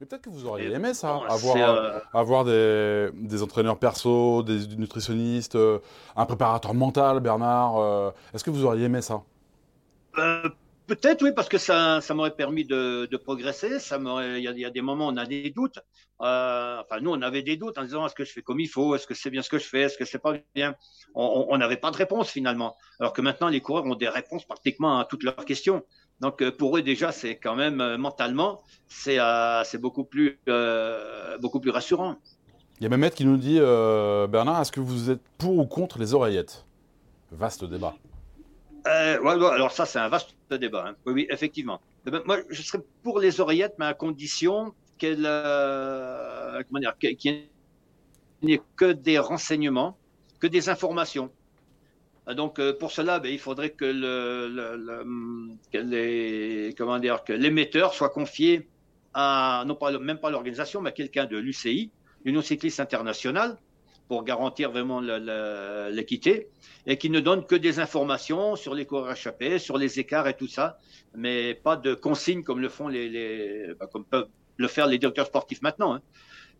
[0.00, 4.66] Mais peut-être que vous auriez aimé ça, avoir, euh, avoir des, des, entraîneurs perso, des
[4.76, 5.78] nutritionnistes, euh,
[6.16, 7.78] un préparateur mental, Bernard.
[7.78, 9.22] Euh, est-ce que vous auriez aimé ça?
[10.86, 13.80] Peut-être oui, parce que ça, ça m'aurait permis de, progresser.
[13.80, 15.80] Ça il y, a des moments où on a des doutes.
[16.18, 18.94] enfin, nous, on avait des doutes en disant est-ce que je fais comme il faut,
[18.94, 20.76] est-ce que c'est bien ce que je fais, est-ce que c'est pas bien?
[21.14, 22.76] On n'avait pas de réponse finalement.
[23.00, 25.82] Alors que maintenant, les coureurs ont des réponses pratiquement à toutes leurs questions.
[26.20, 30.38] Donc euh, pour eux déjà, c'est quand même euh, mentalement, c'est euh, beaucoup plus
[31.40, 32.16] beaucoup plus rassurant.
[32.80, 35.98] Il y a Mehmet qui nous dit Bernard, est-ce que vous êtes pour ou contre
[35.98, 36.64] les oreillettes?
[37.32, 37.94] Vaste débat.
[38.86, 40.88] Alors ça, c'est un vaste débat.
[40.88, 40.96] Hein.
[41.06, 41.80] Oui, effectivement.
[42.06, 45.22] Eh ben, moi, je serais pour les oreillettes, mais à condition qu'elles,
[46.68, 47.48] comment dire, qu'il
[48.42, 49.98] n'y ait que des renseignements,
[50.40, 51.30] que des informations.
[52.34, 55.06] Donc euh, pour cela, ben, il faudrait le,
[55.72, 58.68] que les, comment dire, que l'émetteur soit confié
[59.14, 61.92] à non pas même pas l'organisation, mais à quelqu'un de l'UCI,
[62.24, 63.56] l'Union cycliste internationale,
[64.08, 66.48] pour garantir vraiment l'équité,
[66.86, 70.36] et qui ne donne que des informations sur les coureurs échappés, sur les écarts et
[70.36, 70.78] tout ça,
[71.14, 75.26] mais pas de consignes comme le font les, ben, comme peuvent le faire les directeurs
[75.26, 75.94] sportifs maintenant.
[75.94, 76.02] Hein.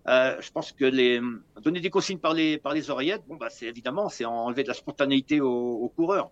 [0.09, 1.21] Euh, je pense que les,
[1.63, 4.69] donner des consignes par les, par les oreillettes, bon, bah, c'est évidemment, c'est enlever de
[4.69, 6.31] la spontanéité aux, coureurs.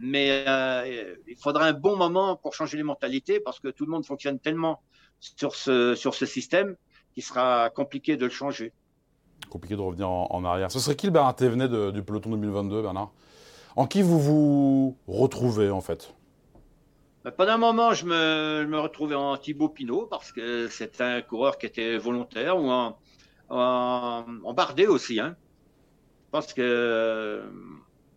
[0.00, 3.90] Mais euh, il faudra un bon moment pour changer les mentalités parce que tout le
[3.90, 4.80] monde fonctionne tellement
[5.18, 6.76] sur ce, sur ce système
[7.12, 8.72] qu'il sera compliqué de le changer.
[9.50, 10.70] Compliqué de revenir en, arrière.
[10.70, 13.10] Ce serait qui le Bernard Thévenet du peloton 2022, Bernard?
[13.76, 16.12] En qui vous vous retrouvez en fait?
[17.24, 21.58] Bah, pendant un moment, je me, retrouvais en Thibaut Pinot parce que c'est un coureur
[21.58, 22.98] qui était volontaire ou en,
[23.48, 25.20] en, Bardet aussi.
[25.20, 25.36] Hein.
[26.26, 27.42] Je pense que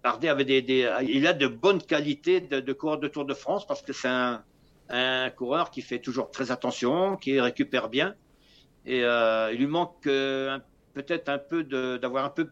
[0.03, 3.65] Bardet avait des, il a de bonnes qualités de, de coureur de Tour de France
[3.65, 4.43] parce que c'est un,
[4.89, 8.15] un, coureur qui fait toujours très attention, qui récupère bien.
[8.85, 10.57] Et euh, il lui manque euh,
[10.93, 12.49] peut-être un peu d'avoir un peu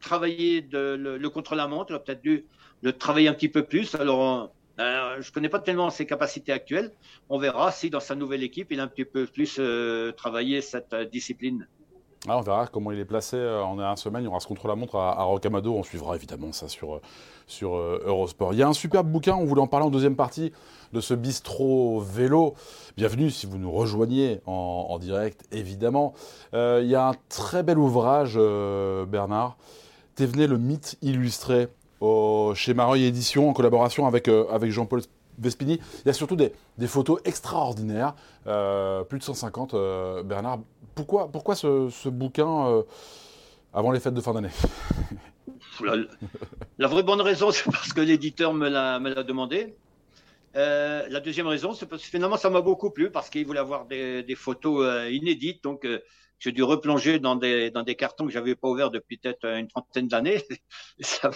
[0.00, 1.92] travaillé de, le, contre-la-montre.
[1.92, 2.46] Il a peut-être dû
[2.82, 3.94] le travailler un petit peu plus.
[3.94, 6.92] Alors, euh, je ne connais pas tellement ses capacités actuelles.
[7.28, 10.60] On verra si dans sa nouvelle équipe, il a un petit peu plus euh, travaillé
[10.60, 11.66] cette discipline.
[12.28, 14.22] Ah, on verra comment il est placé euh, en un semaine.
[14.22, 15.74] Il y aura ce contre-la-montre à, Rocamado.
[15.74, 17.00] On suivra évidemment ça sur, euh,
[17.62, 18.52] euh, Eurosport.
[18.52, 20.52] Il y a un superbe bouquin, on voulait en parler en deuxième partie,
[20.92, 22.54] de ce bistrot vélo.
[22.98, 26.12] Bienvenue si vous nous rejoignez en, direct, évidemment.
[26.52, 28.38] il y a un très bel ouvrage,
[29.08, 29.56] Bernard.
[30.18, 31.68] Venu le mythe illustré
[32.54, 34.28] chez Mareuil Édition en collaboration avec,
[34.70, 35.00] Jean-Paul
[35.38, 35.80] Vespini.
[36.04, 36.52] Il y a surtout des,
[36.86, 39.72] photos extraordinaires, plus de 150.
[39.72, 40.58] Euh, Bernard,
[41.00, 42.82] pourquoi, pourquoi ce, bouquin euh,
[43.72, 44.50] avant les fêtes de fin d'année
[46.78, 49.74] la, vraie bonne raison, c'est parce que l'éditeur me l'a demandé.
[50.54, 53.86] la deuxième raison, c'est parce que finalement, ça m'a beaucoup plu parce qu'il voulait avoir
[53.86, 55.64] des, photos inédites.
[55.64, 55.86] Donc,
[56.38, 60.42] j'ai dû replonger dans des, cartons que j'avais pas ouverts depuis peut-être une trentaine d'années.
[61.00, 61.30] ça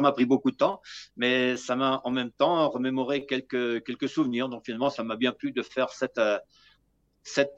[0.00, 0.80] m'a pris beaucoup de temps,
[1.16, 4.48] mais ça m'a en même temps remémoré quelques, souvenirs.
[4.48, 6.38] Donc finalement, ça m'a bien plu de faire euh,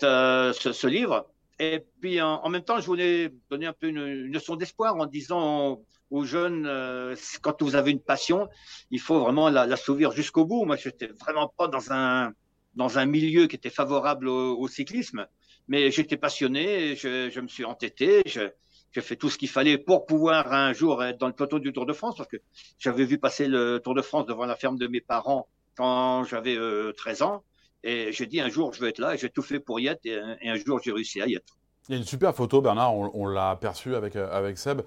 [0.03, 1.31] euh, ce, livre.
[1.63, 5.05] Et puis en, même temps, je voulais donner un peu une, une leçon d'espoir en
[5.05, 8.49] disant aux jeunes, euh, quand vous avez une passion,
[8.91, 9.77] il faut vraiment la, la
[10.11, 10.65] jusqu'au bout.
[10.65, 12.33] Moi, je n'étais vraiment pas dans un,
[12.77, 15.27] dans un milieu qui était favorable au cyclisme.
[15.69, 20.07] Mais j'étais passionné, je, je, me suis entêté, j'ai fait tout ce qu'il fallait pour
[20.07, 22.39] pouvoir un jour être dans le peloton du Tour de France, parce que
[22.79, 25.47] j'avais vu passer le Tour de France devant la ferme de mes parents
[25.77, 26.57] quand j'avais
[26.97, 27.45] 13 euh, ans.
[27.83, 29.87] Et j'ai dit un jour je vais être là, et j'ai tout fait pour y
[29.87, 31.57] être, et, un jour j'ai réussi à y être.
[31.89, 34.83] Il y a une super photo, Bernard, on, l'a aperçu avec, euh, avec Seb,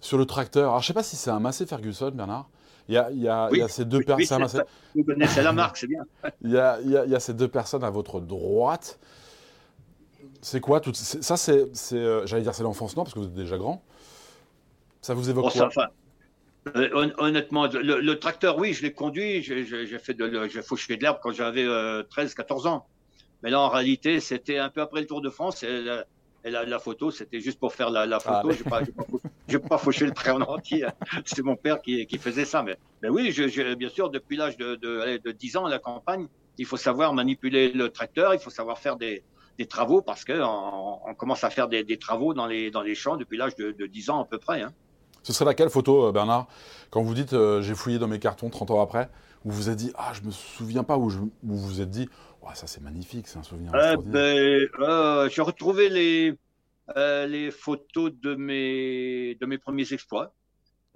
[0.00, 0.70] sur le tracteur.
[0.70, 2.48] Alors je ne sais pas si c'est un Massé Ferguson, Bernard.
[2.88, 4.46] Il y a, il y a, il y a ces deux personnes.
[4.94, 6.04] vous connaissez la marque, c'est bien.
[6.42, 8.98] il, y a, il, y a, ces deux personnes à votre droite.
[10.40, 13.34] C'est quoi tout Ça, c'est, euh, j'allais dire, c'est l'enfance, non, parce que vous êtes
[13.34, 13.82] déjà grand.
[15.00, 15.86] Ça vous évoque quoi euh,
[16.74, 19.42] honnêtement, le, tracteur, oui, je l'ai conduit.
[19.42, 22.86] J'ai fait de, j'ai fauché de l'herbe quand j'avais 13-14 euh, ans.
[23.42, 25.62] Mais là, en réalité, c'était un peu après le Tour de France.
[25.62, 25.82] Et
[26.50, 28.50] la, la, photo, c'était juste pour faire la, photo.
[28.70, 28.80] Ah,
[29.48, 30.86] je n'ai pas, fauché le trait en entier.
[31.24, 32.62] C'était mon père qui, qui, faisait ça.
[32.62, 35.78] Mais, mais oui, je, bien sûr, depuis l'âge de, de, de 10 ans à la
[35.78, 36.26] campagne,
[36.58, 39.22] il faut savoir manipuler le tracteur, il faut savoir faire des,
[39.58, 43.16] des travaux parce qu'on on commence à faire des, travaux dans les, dans les champs
[43.16, 44.62] depuis l'âge de, de, 10 ans à peu près.
[44.62, 44.72] Hein.
[45.22, 46.48] Ce serait laquelle photo, euh, Bernard
[46.90, 49.08] Quand vous dites euh, j'ai fouillé dans mes cartons 30 ans après,
[49.44, 52.08] où vous vous êtes dit ah je me souviens pas, ou vous vous êtes dit
[52.54, 53.72] ça c'est magnifique, c'est un souvenir.
[53.74, 56.34] Euh, ben, j'ai retrouvé les,
[56.96, 60.34] les photos de mes, de mes premiers exploits.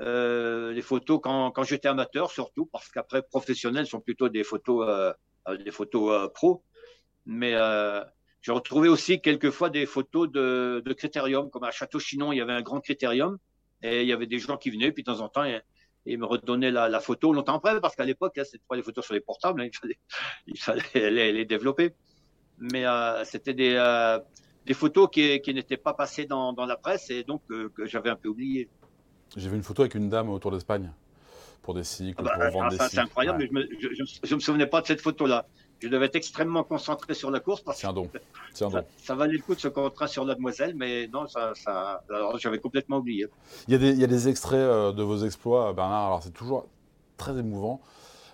[0.00, 5.14] les photos quand, quand j'étais amateur surtout, parce qu'après professionnels sont plutôt des photos,
[5.64, 6.64] des photos pro.
[7.26, 7.54] Mais
[8.42, 12.52] j'ai retrouvé aussi quelquefois des photos de, de critérium, comme à Château-Chinon, il y avait
[12.52, 13.38] un grand critérium,
[13.82, 15.44] et il y avait des gens qui venaient, puis de temps en temps,
[16.06, 19.04] ils, me redonnaient la, photo longtemps après, parce qu'à l'époque, hein, c'était pas des photos
[19.04, 19.68] sur les portables, hein,
[20.46, 20.82] il fallait,
[21.32, 21.94] les, développer.
[22.58, 24.18] Mais euh, c'était des, euh,
[24.64, 27.86] des photos qui, qui n'étaient pas passées dans, dans, la presse, et donc euh, que
[27.86, 28.68] j'avais un peu oublié.
[29.36, 30.92] J'ai vu une photo avec une dame autour d'Espagne
[31.62, 32.90] pour des cycles, ah bah, pour vendre des cycles.
[32.92, 35.46] C'est incroyable, mais je ne me, me souvenais pas de cette photo-là
[35.80, 37.88] je devais être extrêmement concentré sur la course parce que
[38.54, 41.52] Ça, valait le coup de se concentrer sur la demoiselle, mais non, ça,
[42.38, 43.26] j'avais complètement oublié.
[43.68, 46.06] Il y, a des, il y a des extraits euh, de vos exploits, Bernard.
[46.06, 46.66] Alors c'est toujours
[47.16, 47.80] très émouvant.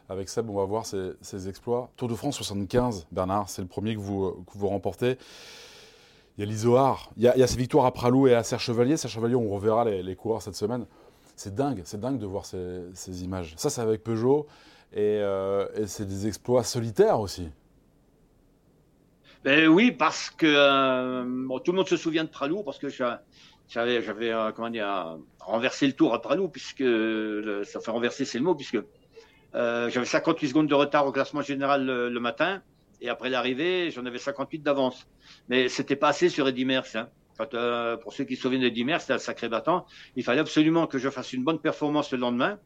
[0.08, 1.90] Avec Seb, on va voir ces, exploits.
[1.96, 5.16] Tour de France 75, Bernard, c'est le premier que vous, que vous remportez.
[6.36, 8.60] Il y a l'Isoar, il, il, y a ces victoires à Pralou et à Serre
[8.60, 8.96] Chevalier.
[8.96, 10.86] Serre Chevalier, on reverra les, les coureurs cette semaine.
[11.36, 13.54] C'est dingue, c'est dingue de voir ces, ces images.
[13.56, 14.46] Ça, c'est avec Peugeot.
[14.96, 17.48] Euh, et, c'est des exploits solitaires aussi.
[19.44, 24.32] Ben oui, parce que euh, tout le monde se souvient de Pralou, parce que j'avais,
[24.32, 26.84] euh, comment dire, renversé le tour à Pralou, puisque
[27.64, 28.78] ça fait renverser, c'est le mot, puisque
[29.52, 32.62] j'avais 58 secondes de retard au classement général le, matin,
[33.00, 35.08] et après l'arrivée, j'en avais 58 d'avance.
[35.48, 36.96] Mais c'était pas assez sur Eddy Merckx.
[36.96, 37.08] Hein.
[38.02, 39.86] pour ceux qui se souviennent d'Eddy Merckx, c'était un sacré battant.
[40.14, 42.60] Il fallait absolument que je fasse une bonne performance le lendemain.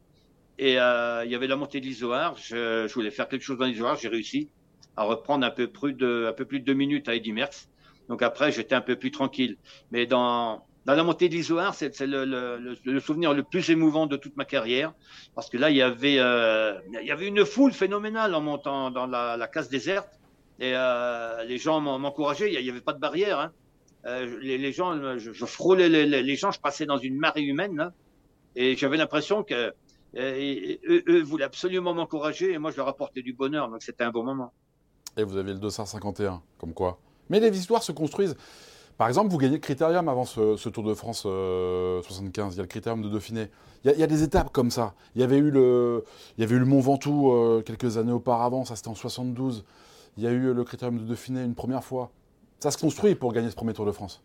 [0.58, 2.36] Et euh, il y avait la montée de l'Isoar.
[2.36, 3.96] Je, je, voulais faire quelque chose dans l'Isoar.
[3.96, 4.48] J'ai réussi
[4.96, 7.68] à reprendre un peu plus de, un peu plus de deux minutes à Eddy Merckx.
[8.08, 9.58] Donc après, j'étais un peu plus tranquille.
[9.90, 14.06] Mais dans, dans la montée de l'Isoar, c'est le, le, le, souvenir le plus émouvant
[14.06, 14.94] de toute ma carrière.
[15.34, 18.90] Parce que là, il y avait, euh, il y avait une foule phénoménale en montant
[18.90, 20.08] dans la, la case déserte.
[20.58, 22.52] Et euh, les gens m'encourageaient.
[22.52, 23.40] Il n'y avait pas de barrière.
[23.40, 23.52] Hein.
[24.06, 26.52] Euh, les, les, gens, je, je frôlais les, les, gens.
[26.52, 27.76] Je passais dans une marée humaine.
[27.76, 27.92] Là,
[28.54, 29.74] et j'avais l'impression que
[30.16, 34.10] et, eux, voulaient absolument m'encourager et moi je leur apportais du bonheur, donc c'était un
[34.10, 34.52] bon moment.
[35.16, 36.98] Et vous avez le 251, comme quoi.
[37.30, 38.36] Mais les histoires se construisent.
[38.98, 41.26] Par exemple, vous gagnez le critérium avant ce, Tour de France 75.
[41.26, 43.48] Euh, il y a le critérium de Dauphiné.
[43.84, 44.94] Il y, a, des étapes comme ça.
[45.14, 46.04] Il y avait eu le,
[46.36, 48.64] il y avait eu le Mont Ventoux euh, quelques années auparavant.
[48.64, 49.64] Ça, c'était en 72.
[50.16, 52.10] Il y a eu le critérium de Dauphiné une première fois.
[52.58, 54.22] Ça se construit pour gagner ce premier Tour de France.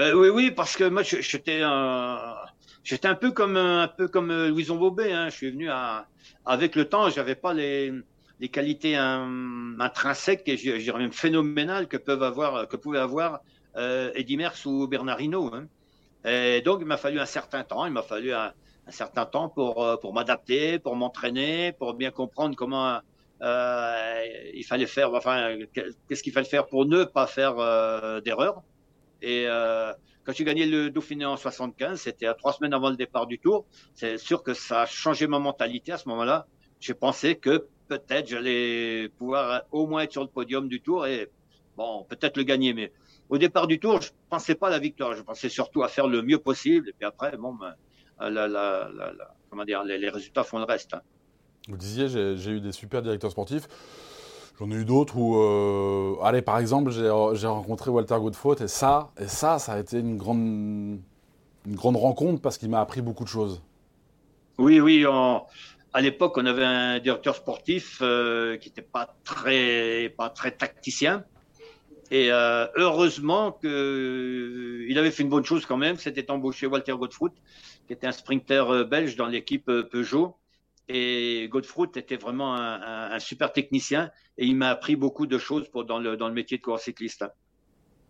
[0.00, 2.34] Ben oui, oui, parce que moi, j'étais un,
[2.82, 5.12] j'étais un peu comme un peu comme euh, Louison Bobet.
[5.12, 5.28] Hein.
[5.28, 6.06] Je suis venu à,
[6.46, 7.92] avec le temps, j'avais pas les,
[8.40, 13.40] les qualités intrinsèques et je dirais même phénoménales que peuvent avoir, que pouvaient avoir
[13.76, 15.50] euh, Eddy Merckx ou Bernard Hinault.
[15.52, 15.66] Hein.
[16.24, 17.84] Et donc, il m'a fallu un certain temps.
[17.84, 18.54] Il m'a fallu un,
[18.88, 23.00] certain temps pour euh, pour m'adapter, pour m'entraîner, pour bien comprendre comment
[23.42, 25.12] euh, il fallait faire.
[25.12, 25.58] Enfin,
[26.08, 28.62] qu'est-ce qu'il fallait faire pour ne pas faire euh, d'erreur.
[29.22, 29.92] Et euh,
[30.24, 33.38] quand j'ai gagné le Dauphiné en 75, c'était à trois semaines avant le départ du
[33.38, 33.66] Tour.
[33.94, 36.46] C'est sûr que ça a changé ma mentalité à ce moment-là.
[36.80, 41.28] J'ai pensé que peut-être j'allais pouvoir au moins être sur le podium du Tour et
[41.76, 42.72] bon, peut-être le gagner.
[42.72, 42.92] Mais
[43.28, 45.14] au départ du Tour, je pensais pas à la victoire.
[45.14, 46.88] Je pensais surtout à faire le mieux possible.
[46.88, 47.74] Et puis après, bon, ben,
[48.20, 50.94] la, la, la, comment dire, les, les, résultats font le reste.
[50.94, 51.02] Hein.
[51.68, 53.68] Vous disiez, j'ai eu des super directeurs sportifs.
[54.60, 59.10] J'en ai eu d'autres où, euh, allez, par exemple, j'ai rencontré Walter Godefroot et ça,
[59.18, 61.00] et ça, ça a été une grande,
[61.66, 63.62] une grande rencontre parce qu'il m'a appris beaucoup de choses.
[64.58, 65.06] Oui, oui.
[65.06, 71.24] à l'époque, on avait un directeur sportif euh, qui n'était pas très, pas très tacticien.
[72.10, 77.32] Et euh, heureusement qu'il avait fait une bonne chose quand même, c'était embauché Walter Godefroot,
[77.86, 80.36] qui était un sprinter belge dans l'équipe Peugeot.
[80.92, 86.00] Et Godefroot était vraiment un, super technicien et il m'a appris beaucoup de choses dans,
[86.00, 87.24] le, métier de coureur cycliste.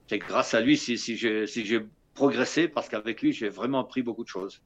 [0.07, 1.81] C'est grâce à lui si, j'ai
[2.15, 4.63] progressé parce qu'avec lui, j'ai vraiment appris beaucoup de choses.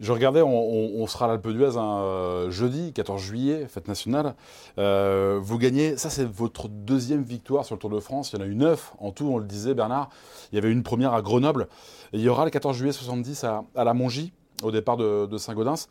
[0.00, 4.34] Je regardais, on, sera à l'Alpe d'Huez un euh, jeudi, 14 juillet, fête nationale.
[4.76, 8.32] Euh, vous gagnez, ça c'est votre deuxième victoire sur le Tour de France.
[8.32, 10.10] Il y en a eu neuf en tout, on le disait Bernard.
[10.50, 11.68] Il y avait une première à Grenoble.
[12.12, 14.32] il y aura le 14 juillet 70 à, la Mongie,
[14.64, 15.86] au départ de Saint-Gaudens.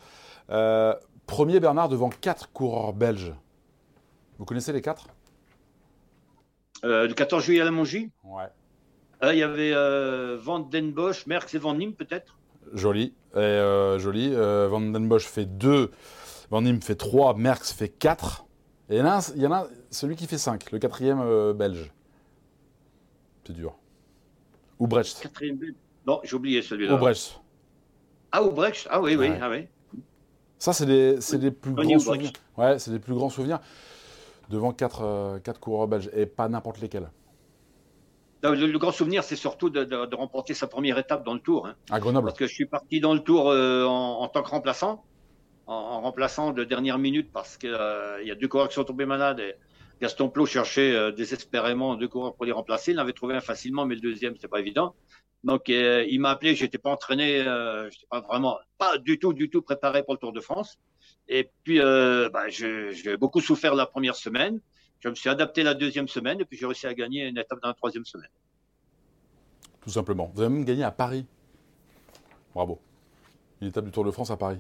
[0.49, 0.93] Euh,
[1.25, 3.33] premier Bernard devant quatre coureurs belges.
[4.37, 5.07] Vous connaissez les quatre?
[6.83, 8.11] Euh, Le 14 juillet à la Mongie?
[8.23, 8.45] Ouais.
[9.23, 9.73] Euh, il y avait
[10.37, 12.37] Van Den Bosch, Merckx et Van Nim peut-être?
[12.73, 13.13] Joli.
[13.35, 14.33] Et, joli.
[14.33, 15.91] Van Den Bosch fait 2,
[16.51, 18.45] Van Nim fait 3, Merckx fait 4.
[18.89, 21.53] Et il y en a, il y en a celui qui fait 5, le quatrième
[21.53, 21.91] belge.
[23.47, 23.75] C'est dur.
[24.79, 25.21] Ou Brecht.
[25.21, 26.95] Quatrième belge Non, j'ai oublié celui-là.
[26.95, 27.39] Ou Brecht.
[28.31, 29.67] Ah, Brecht Ah oui, oui, ah oui.
[30.59, 32.31] Ça, c'est les, plus grands souvenirs.
[32.57, 33.59] Ouais, c'est les plus grands souvenirs
[34.49, 37.09] devant quatre, euh, quatre coureurs belges et pas n'importe lesquels.
[38.43, 41.65] Le, grand souvenir, c'est surtout de, remporter sa première étape dans le Tour.
[41.65, 41.75] Hein.
[41.89, 42.27] À Grenoble.
[42.27, 45.03] Parce que je suis parti dans le Tour euh, en, tant que remplaçant,
[45.65, 49.07] en, remplaçant de dernière minute parce qu'il euh, y a deux coureurs qui sont tombés
[49.07, 49.55] malades et
[49.99, 52.91] Gaston Plot cherchait désespérément deux coureurs pour les remplacer.
[52.91, 54.93] Il en avait trouvé un facilement, mais le deuxième, c'était pas évident.
[55.45, 59.49] Donc, il m'a appelé, j'étais pas entraîné, je n'étais pas vraiment, pas du tout, du
[59.49, 60.77] tout préparé pour le Tour de France.
[61.27, 64.59] Et puis, euh, bah, j'ai beaucoup souffert la première semaine.
[64.99, 67.59] Je me suis adapté la deuxième semaine et puis j'ai réussi à gagner une étape
[67.61, 68.29] dans la troisième semaine.
[69.81, 70.31] Tout simplement.
[70.33, 71.25] Vous avez même gagné à Paris.
[72.53, 72.79] Bravo.
[73.61, 74.57] Une étape du Tour de France à Paris.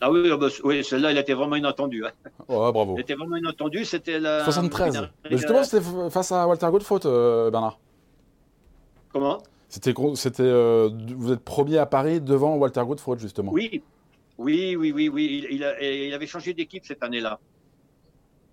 [0.00, 2.04] Ah oui, ah bah, oui celle-là, elle était vraiment inattendue.
[2.06, 2.12] Hein.
[2.48, 2.94] Ouais, bravo.
[2.94, 3.84] Elle était vraiment inattendue.
[3.84, 4.44] C'était la.
[4.44, 5.10] 73.
[5.24, 7.78] Mais justement, c'était face à Walter Godfaut, euh, Bernard.
[9.12, 9.42] Comment?
[9.70, 13.52] C'était, c'était, euh, vous êtes premier à Paris devant Walter Godfaut, justement.
[13.52, 13.82] Oui,
[14.36, 15.46] oui, oui, oui, oui.
[15.48, 17.38] Il, avait changé d'équipe cette année-là.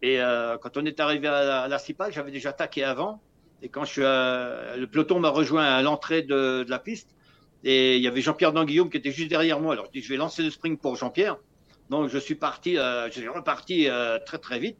[0.03, 3.19] Et euh, quand on est arrivé à la, Cipal, j'avais déjà attaqué avant.
[3.63, 7.15] Et quand le peloton m'a rejoint à l'entrée de, la piste,
[7.63, 9.73] et il y avait Jean-Pierre Danguillaume qui était juste derrière moi.
[9.73, 11.37] Alors je dis, je vais lancer le sprint pour Jean-Pierre.
[11.89, 13.87] Donc je suis parti, euh, je suis reparti
[14.23, 14.77] très très vite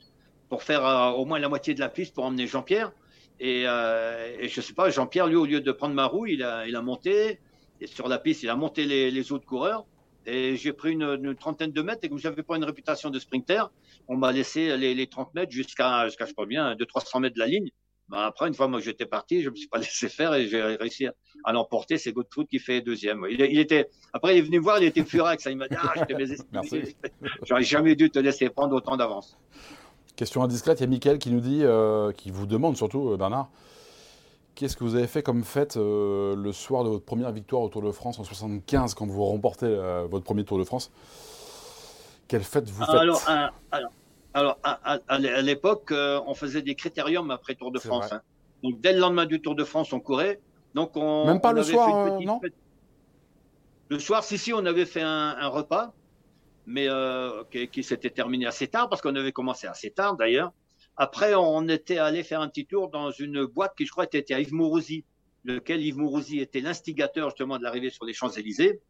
[0.50, 0.84] pour faire
[1.18, 2.92] au moins la moitié de la piste pour emmener Jean-Pierre.
[3.40, 6.68] Et, et je sais pas, Jean-Pierre, lui, au lieu de prendre ma roue, il a,
[6.68, 7.40] il a monté.
[7.80, 9.86] Et sur la piste, il a monté les, les autres coureurs.
[10.28, 13.72] Et j'ai pris une, trentaine de mètres et comme j'avais pas une réputation de sprinter,
[14.10, 17.40] on m'a laissé les, les, 30 mètres jusqu'à, jusqu'à je crois bien, 200-300 mètres de
[17.40, 17.70] la ligne.
[18.10, 20.62] Ben après, une fois moi j'étais parti, je me suis pas laissé faire et j'ai
[20.62, 21.08] réussi
[21.46, 21.98] à l'emporter.
[21.98, 23.26] C'est Godfrey qui fait deuxième.
[23.30, 25.46] Il, il, était, après il est venu voir, il était furax.
[25.46, 26.96] Il m'a dit ah, je Merci.
[27.44, 29.38] J'aurais jamais dû te laisser prendre autant d'avance.
[30.18, 33.18] Question indiscrète, il y a Mickaël qui nous dit, euh, qui vous demande surtout, euh,
[33.18, 33.50] Bernard,
[34.56, 37.70] Qu'est-ce que vous avez fait comme fête euh, le soir de votre première victoire au
[37.70, 39.68] Tour de France en 75 quand vous remportez
[40.10, 40.92] votre premier Tour de France?
[42.28, 42.96] Quelle fête vous faites?
[42.96, 43.22] Alors,
[44.34, 48.12] alors, à, l'époque, on faisait des critériums après Tour de France.
[48.12, 48.22] Hein.
[48.64, 50.40] Donc dès le lendemain du Tour de France, on courait.
[50.74, 52.42] Donc on, Même pas le soir, non?
[53.90, 55.94] Le soir, si, si, on avait fait un, repas,
[56.68, 56.88] mais
[57.50, 60.52] qui, qui s'était terminé assez tard parce qu'on avait commencé assez tard d'ailleurs.
[60.98, 64.34] Après, on était allé faire un petit tour dans une boîte qui, je crois, était
[64.34, 65.06] à Yves Mourouzi,
[65.46, 68.82] lequel Yves Mourouzi était l'instigateur justement de l'arrivée sur les Champs-Élysées.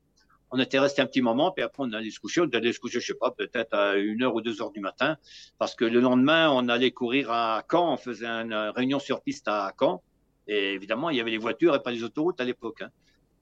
[0.50, 2.40] On était resté un petit moment, puis après on allait se coucher.
[2.40, 4.80] On allait se coucher, je sais pas, peut-être à une heure ou deux heures du
[4.80, 5.18] matin,
[5.60, 7.94] parce que le lendemain, on allait courir à Caen.
[7.94, 10.02] On faisait une réunion sur piste à Caen.
[10.48, 12.82] Et évidemment, il y avait les voitures et pas les autoroutes à l'époque.
[12.82, 12.90] Hein.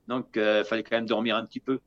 [0.07, 1.79] Donc, il euh, fallait quand même dormir un petit peu.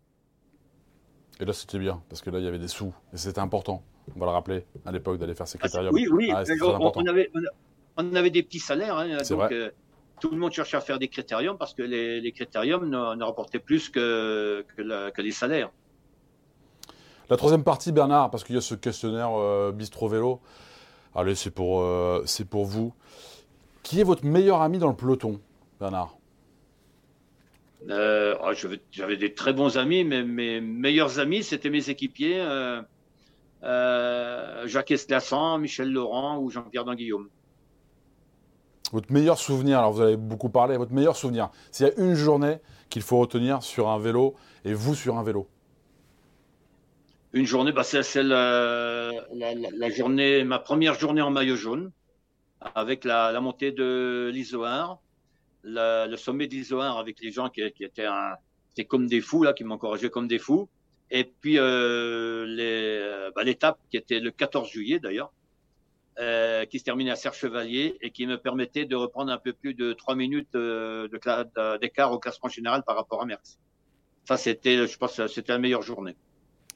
[1.40, 3.82] Et là, c'était bien, parce que là, il y avait des sous, et c'était important
[4.16, 5.94] on va le rappeler, à l'époque, d'aller faire ses ah, critériums.
[5.94, 7.30] oui, oui, ah, on, avait,
[7.96, 8.96] on, avait, des petits salaires.
[8.96, 9.70] Hein, donc, euh,
[10.20, 13.58] tout le monde cherchait à faire des critériums parce que les, les critériums ne, rapportaient
[13.58, 15.70] plus que, que, les salaires.
[17.30, 20.40] La troisième partie, Bernard, parce qu'il y a ce questionnaire euh, Bistro Vélo.
[21.14, 22.94] Allez, c'est pour, euh, c'est pour vous.
[23.82, 25.40] Qui est votre meilleur ami dans le peloton,
[25.80, 26.17] Bernard?
[27.88, 28.52] Oh,
[28.90, 32.44] J'avais des très bons amis, mais mes meilleurs amis, c'était mes équipiers.
[33.64, 37.28] Euh, Jacques Esclassan, Michel Laurent ou Jean-Pierre Danguillaume.
[38.92, 42.14] Votre meilleur souvenir, alors vous avez beaucoup parlé, votre meilleur souvenir, s'il y a une
[42.14, 45.46] journée qu'il faut retenir sur un vélo et vous sur un vélo?
[47.34, 51.92] Une journée, bah c'est la, la, journée, ma première journée en maillot jaune,
[52.74, 55.00] avec la, montée de l'Isoar,
[55.64, 58.06] le sommet d'Isoar avec les gens qui, étaient,
[58.88, 60.68] comme des fous, là, qui m'encourageaient comme des fous.
[61.10, 65.32] Et puis euh, euh, bah, l'étape qui était le 14 juillet d'ailleurs,
[66.18, 69.52] euh, qui se terminait à Serre Chevalier et qui me permettait de reprendre un peu
[69.52, 70.54] plus de trois minutes
[71.80, 73.58] d'écart au classement général par rapport à Merckx.
[74.26, 76.16] Ça, c'était, je pense, c'était la meilleure journée.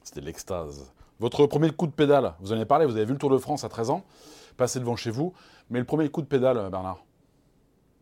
[0.01, 0.91] C'était l'extase.
[1.19, 3.37] Votre premier coup de pédale, vous en avez parlé, vous avez vu le Tour de
[3.37, 4.03] France à 13 ans,
[4.57, 5.33] passer devant chez vous,
[5.69, 7.03] mais le premier coup de pédale, Bernard?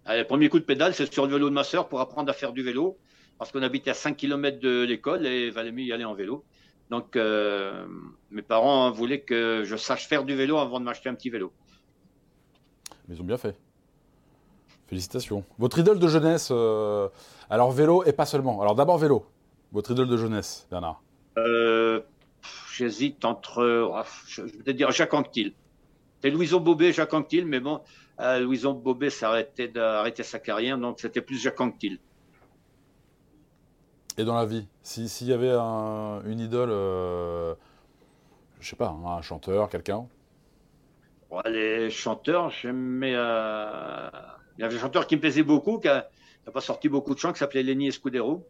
[0.08, 2.34] Le premier coup de pédale, c'est sur le vélo de ma sœur pour apprendre à
[2.34, 2.98] faire du vélo
[3.38, 6.14] parce qu'on habitait à 5 km de l'école et il valait mieux y aller en
[6.14, 6.46] vélo.
[6.92, 7.88] Donc, euh,
[8.30, 11.52] mes parents voulaient que je sache faire du vélo avant de m'acheter un petit vélo.
[13.08, 13.56] Mais ils ont bien fait.
[14.86, 15.46] Félicitations.
[15.58, 17.08] Votre idole de jeunesse, euh,
[17.50, 18.62] alors vélo et pas seulement.
[18.62, 19.26] Alors d'abord vélo.
[19.72, 21.02] Votre idole de jeunesse, Bernard
[21.38, 22.02] euh,
[22.74, 25.56] J'hésite entre, oh, je vais dire Jacques Anquetil.
[26.22, 27.82] C'est Louison Bobet, Jacques Anquetil, mais bon,
[28.20, 32.00] Louison Bobet s'arrêtait d'arrêter sa carrière, donc c'était plus Jacques Anquetil.
[34.18, 37.56] Et dans la vie, s'il y avait une idole, euh,
[38.60, 40.06] je sais pas, un chanteur, quelqu'un?
[41.46, 43.14] Les chanteurs, j'aimais.
[43.16, 44.10] Euh,
[44.58, 46.06] il y avait un chanteur qui me plaisait beaucoup, qui n'a
[46.54, 48.46] pas sorti beaucoup de chants, qui s'appelait Lenny Escudero.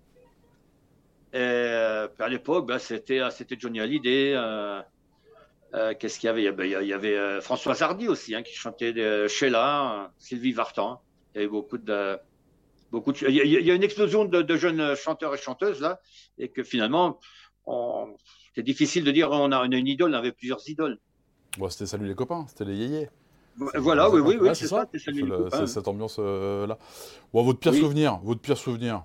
[1.32, 4.36] Et euh, à l'époque, bah, c'était, c'était Johnny Hallyday.
[5.99, 6.43] Qu'est-ce qu'il y avait?
[6.43, 11.01] Il y avait, François Hardy aussi, hein, qui chantait Sheila, Sylvie Vartan.
[11.34, 12.17] Il y avait beaucoup de,
[12.91, 15.99] beaucoup il, y a, une explosion de, jeunes chanteurs et chanteuses là,
[16.38, 17.19] et que finalement,
[18.53, 20.99] c'est difficile de dire on a une, idole, on avait plusieurs idoles.
[21.69, 23.09] c'était Salut les copains, c'était les yéyés.
[23.76, 24.86] Voilà, oui, oui, oui, c'est ça.
[24.93, 26.78] C'est cette ambiance-là.
[27.34, 29.03] bon, votre pire souvenir, votre pire souvenir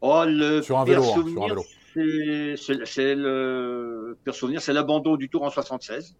[0.00, 1.64] oh, le sur un vélo, hein, sur un vélo.
[1.94, 6.14] C'est le souvenir, c'est l'abandon du Tour en 76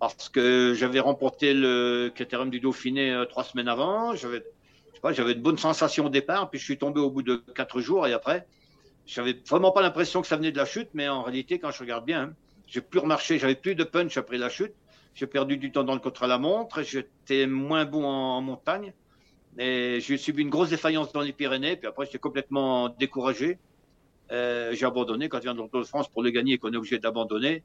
[0.00, 4.14] parce que j'avais remporté le critérium du Dauphiné euh, trois semaines avant.
[4.14, 4.42] J'avais,
[5.12, 8.06] j'avais de bonnes sensations au départ, puis je suis tombé au bout de quatre jours
[8.06, 8.46] et après,
[9.06, 11.80] j'avais vraiment pas l'impression que ça venait de la chute, mais en réalité, quand je
[11.80, 12.34] regarde bien, hein,
[12.66, 14.72] j'ai plus remarché, j'avais plus de punch après la chute.
[15.14, 18.94] J'ai perdu du temps dans le contre-la-montre, j'étais moins bon en, montagne.
[19.58, 23.58] Et j'ai subi une grosse défaillance dans les Pyrénées, puis après j'étais complètement découragé.
[24.32, 26.72] Euh, j'ai abandonné quand il vient de Tour de France pour le gagner et qu'on
[26.72, 27.62] est obligé d'abandonner.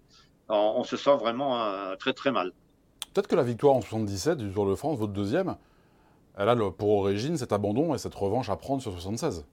[0.49, 2.51] On, se sent vraiment euh, très très mal.
[3.13, 5.55] Peut-être que la victoire en 77 du Tour de France, votre deuxième,
[6.37, 9.45] elle a pour origine cet abandon et cette revanche à prendre sur 76.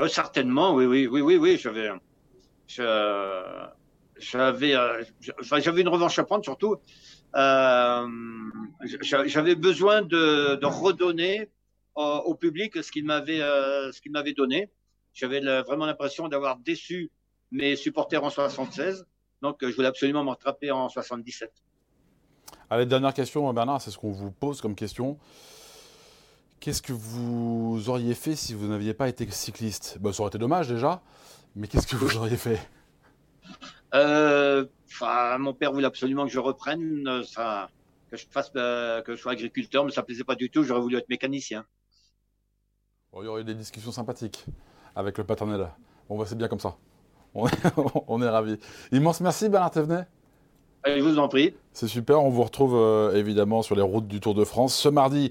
[0.00, 1.56] Euh, certainement, oui, oui, oui, oui, oui.
[1.56, 1.90] J'avais,
[4.18, 4.74] j'avais,
[5.40, 6.76] j'avais une revanche à prendre surtout.
[9.02, 11.48] J'avais besoin de, de redonner
[11.94, 14.70] au, public ce qu'il m'avait ce qu'il m'avait donné.
[15.14, 17.10] J'avais vraiment l'impression d'avoir déçu
[17.50, 19.06] mes supporters en 76.
[19.42, 21.50] Donc, je voulais absolument me rattraper en 77.
[22.68, 25.18] Allez, dernière question, Bernard, c'est ce qu'on vous pose comme question.
[26.60, 29.98] Qu'est-ce que vous auriez fait si vous n'aviez pas été cycliste?
[30.00, 31.02] Bah, Ça aurait été dommage déjà,
[31.54, 32.58] mais qu'est-ce que vous auriez fait?
[33.94, 34.64] Euh,
[35.38, 37.68] mon père voulait absolument que je reprenne, euh, ça,
[38.10, 40.64] que je fasse, euh, que je sois agriculteur, mais ça plaisait pas du tout.
[40.64, 41.64] J'aurais voulu être mécanicien.
[43.16, 44.46] il y aurait eu des discussions sympathiques
[44.96, 45.68] avec le paternel.
[46.08, 46.76] Bon, bah, c'est bien comme ça.
[47.34, 47.50] On est,
[48.08, 48.58] on est ravis.
[48.92, 50.06] Immense merci, Bernard Thévenet.
[50.86, 51.54] Je vous en prie.
[51.72, 52.22] C'est super.
[52.22, 54.74] On vous retrouve euh, évidemment sur les routes du Tour de France.
[54.74, 55.30] Ce mardi,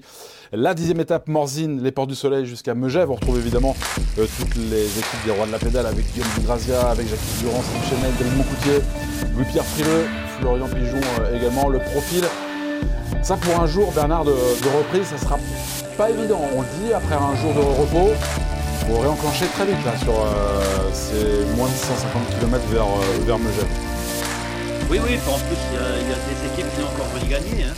[0.52, 3.08] la dixième étape Morzine, les Ports du Soleil jusqu'à Megève.
[3.08, 3.76] On retrouve évidemment
[4.18, 7.62] euh, toutes les équipes des Rois de la Pédale avec Guillaume Grazia, avec Jacques Durand,
[7.62, 8.80] Steve Chenel, David Moncoutier,
[9.36, 10.06] Louis-Pierre Frileux,
[10.40, 11.68] Florian Pigeon euh, également.
[11.68, 12.24] Le profil.
[13.22, 15.38] Ça pour un jour, Bernard, de, reprise, ça sera
[15.96, 16.40] pas évident.
[16.54, 18.12] On le dit, après un jour de repos,
[18.86, 20.14] il faut réenclencher très vite là sur
[20.92, 22.86] ces moins de 150 km vers,
[23.24, 23.94] vers Megève.
[24.90, 27.64] Oui, oui, en plus, il y, a, des équipes qui n'ont encore rien gagné.
[27.64, 27.74] Hein.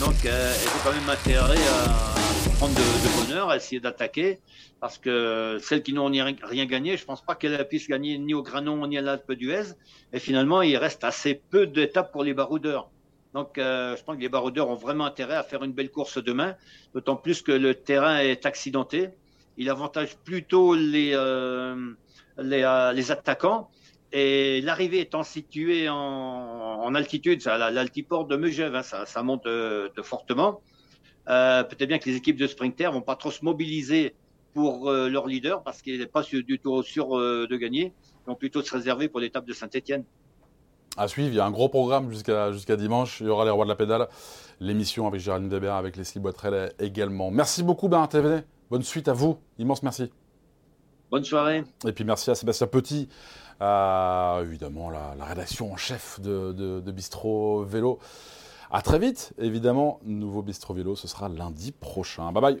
[0.00, 2.14] Donc, euh, elles ont quand même intérêt à
[2.56, 4.38] prendre de, bonheur, à essayer d'attaquer.
[4.80, 8.32] Parce que celles qui n'ont rien gagné, je ne pense pas qu'elles puissent gagner ni
[8.32, 9.74] au Granon ni à l'Alpe d'Huez.
[10.12, 12.88] Et finalement, il reste assez peu d'étapes pour les baroudeurs.
[13.34, 16.16] Donc, euh, je pense que les baroudeurs ont vraiment intérêt à faire une belle course
[16.16, 16.56] demain,
[16.94, 19.10] d'autant plus que le terrain est accidenté.
[19.58, 21.92] Il avantage plutôt les, euh,
[22.38, 23.68] les, les attaquants.
[24.12, 30.62] Et l'arrivée étant située en, altitude, l'altiport de Megève, hein, ça, monte de, fortement.
[31.28, 34.14] Euh, peut-être bien que les équipes de sprinter vont pas trop se mobiliser
[34.54, 37.92] pour euh, leur leader parce qu'il n'est pas du tout sûr euh, de gagner.
[38.26, 40.04] Vont plutôt se réserver pour l'étape de Saint-Etienne.
[40.96, 43.20] À suivre, il y a un gros programme jusqu'à jusqu'à dimanche.
[43.20, 44.08] Il y aura les Rois de la Pédale,
[44.58, 47.30] l'émission avec Géraldine Debert, avec Leslie Boitrel également.
[47.30, 48.40] Merci beaucoup, Bernard TV.
[48.70, 49.38] Bonne suite à vous.
[49.58, 50.10] Immense merci.
[51.10, 51.64] Bonne soirée.
[51.86, 53.08] Et puis merci à Sébastien Petit
[53.60, 57.98] évidemment, la, rédaction en chef de, de, Bistro Vélo.
[58.70, 60.00] À très vite, évidemment.
[60.04, 62.30] Nouveau Bistro Vélo, ce sera lundi prochain.
[62.32, 62.60] Bye bye.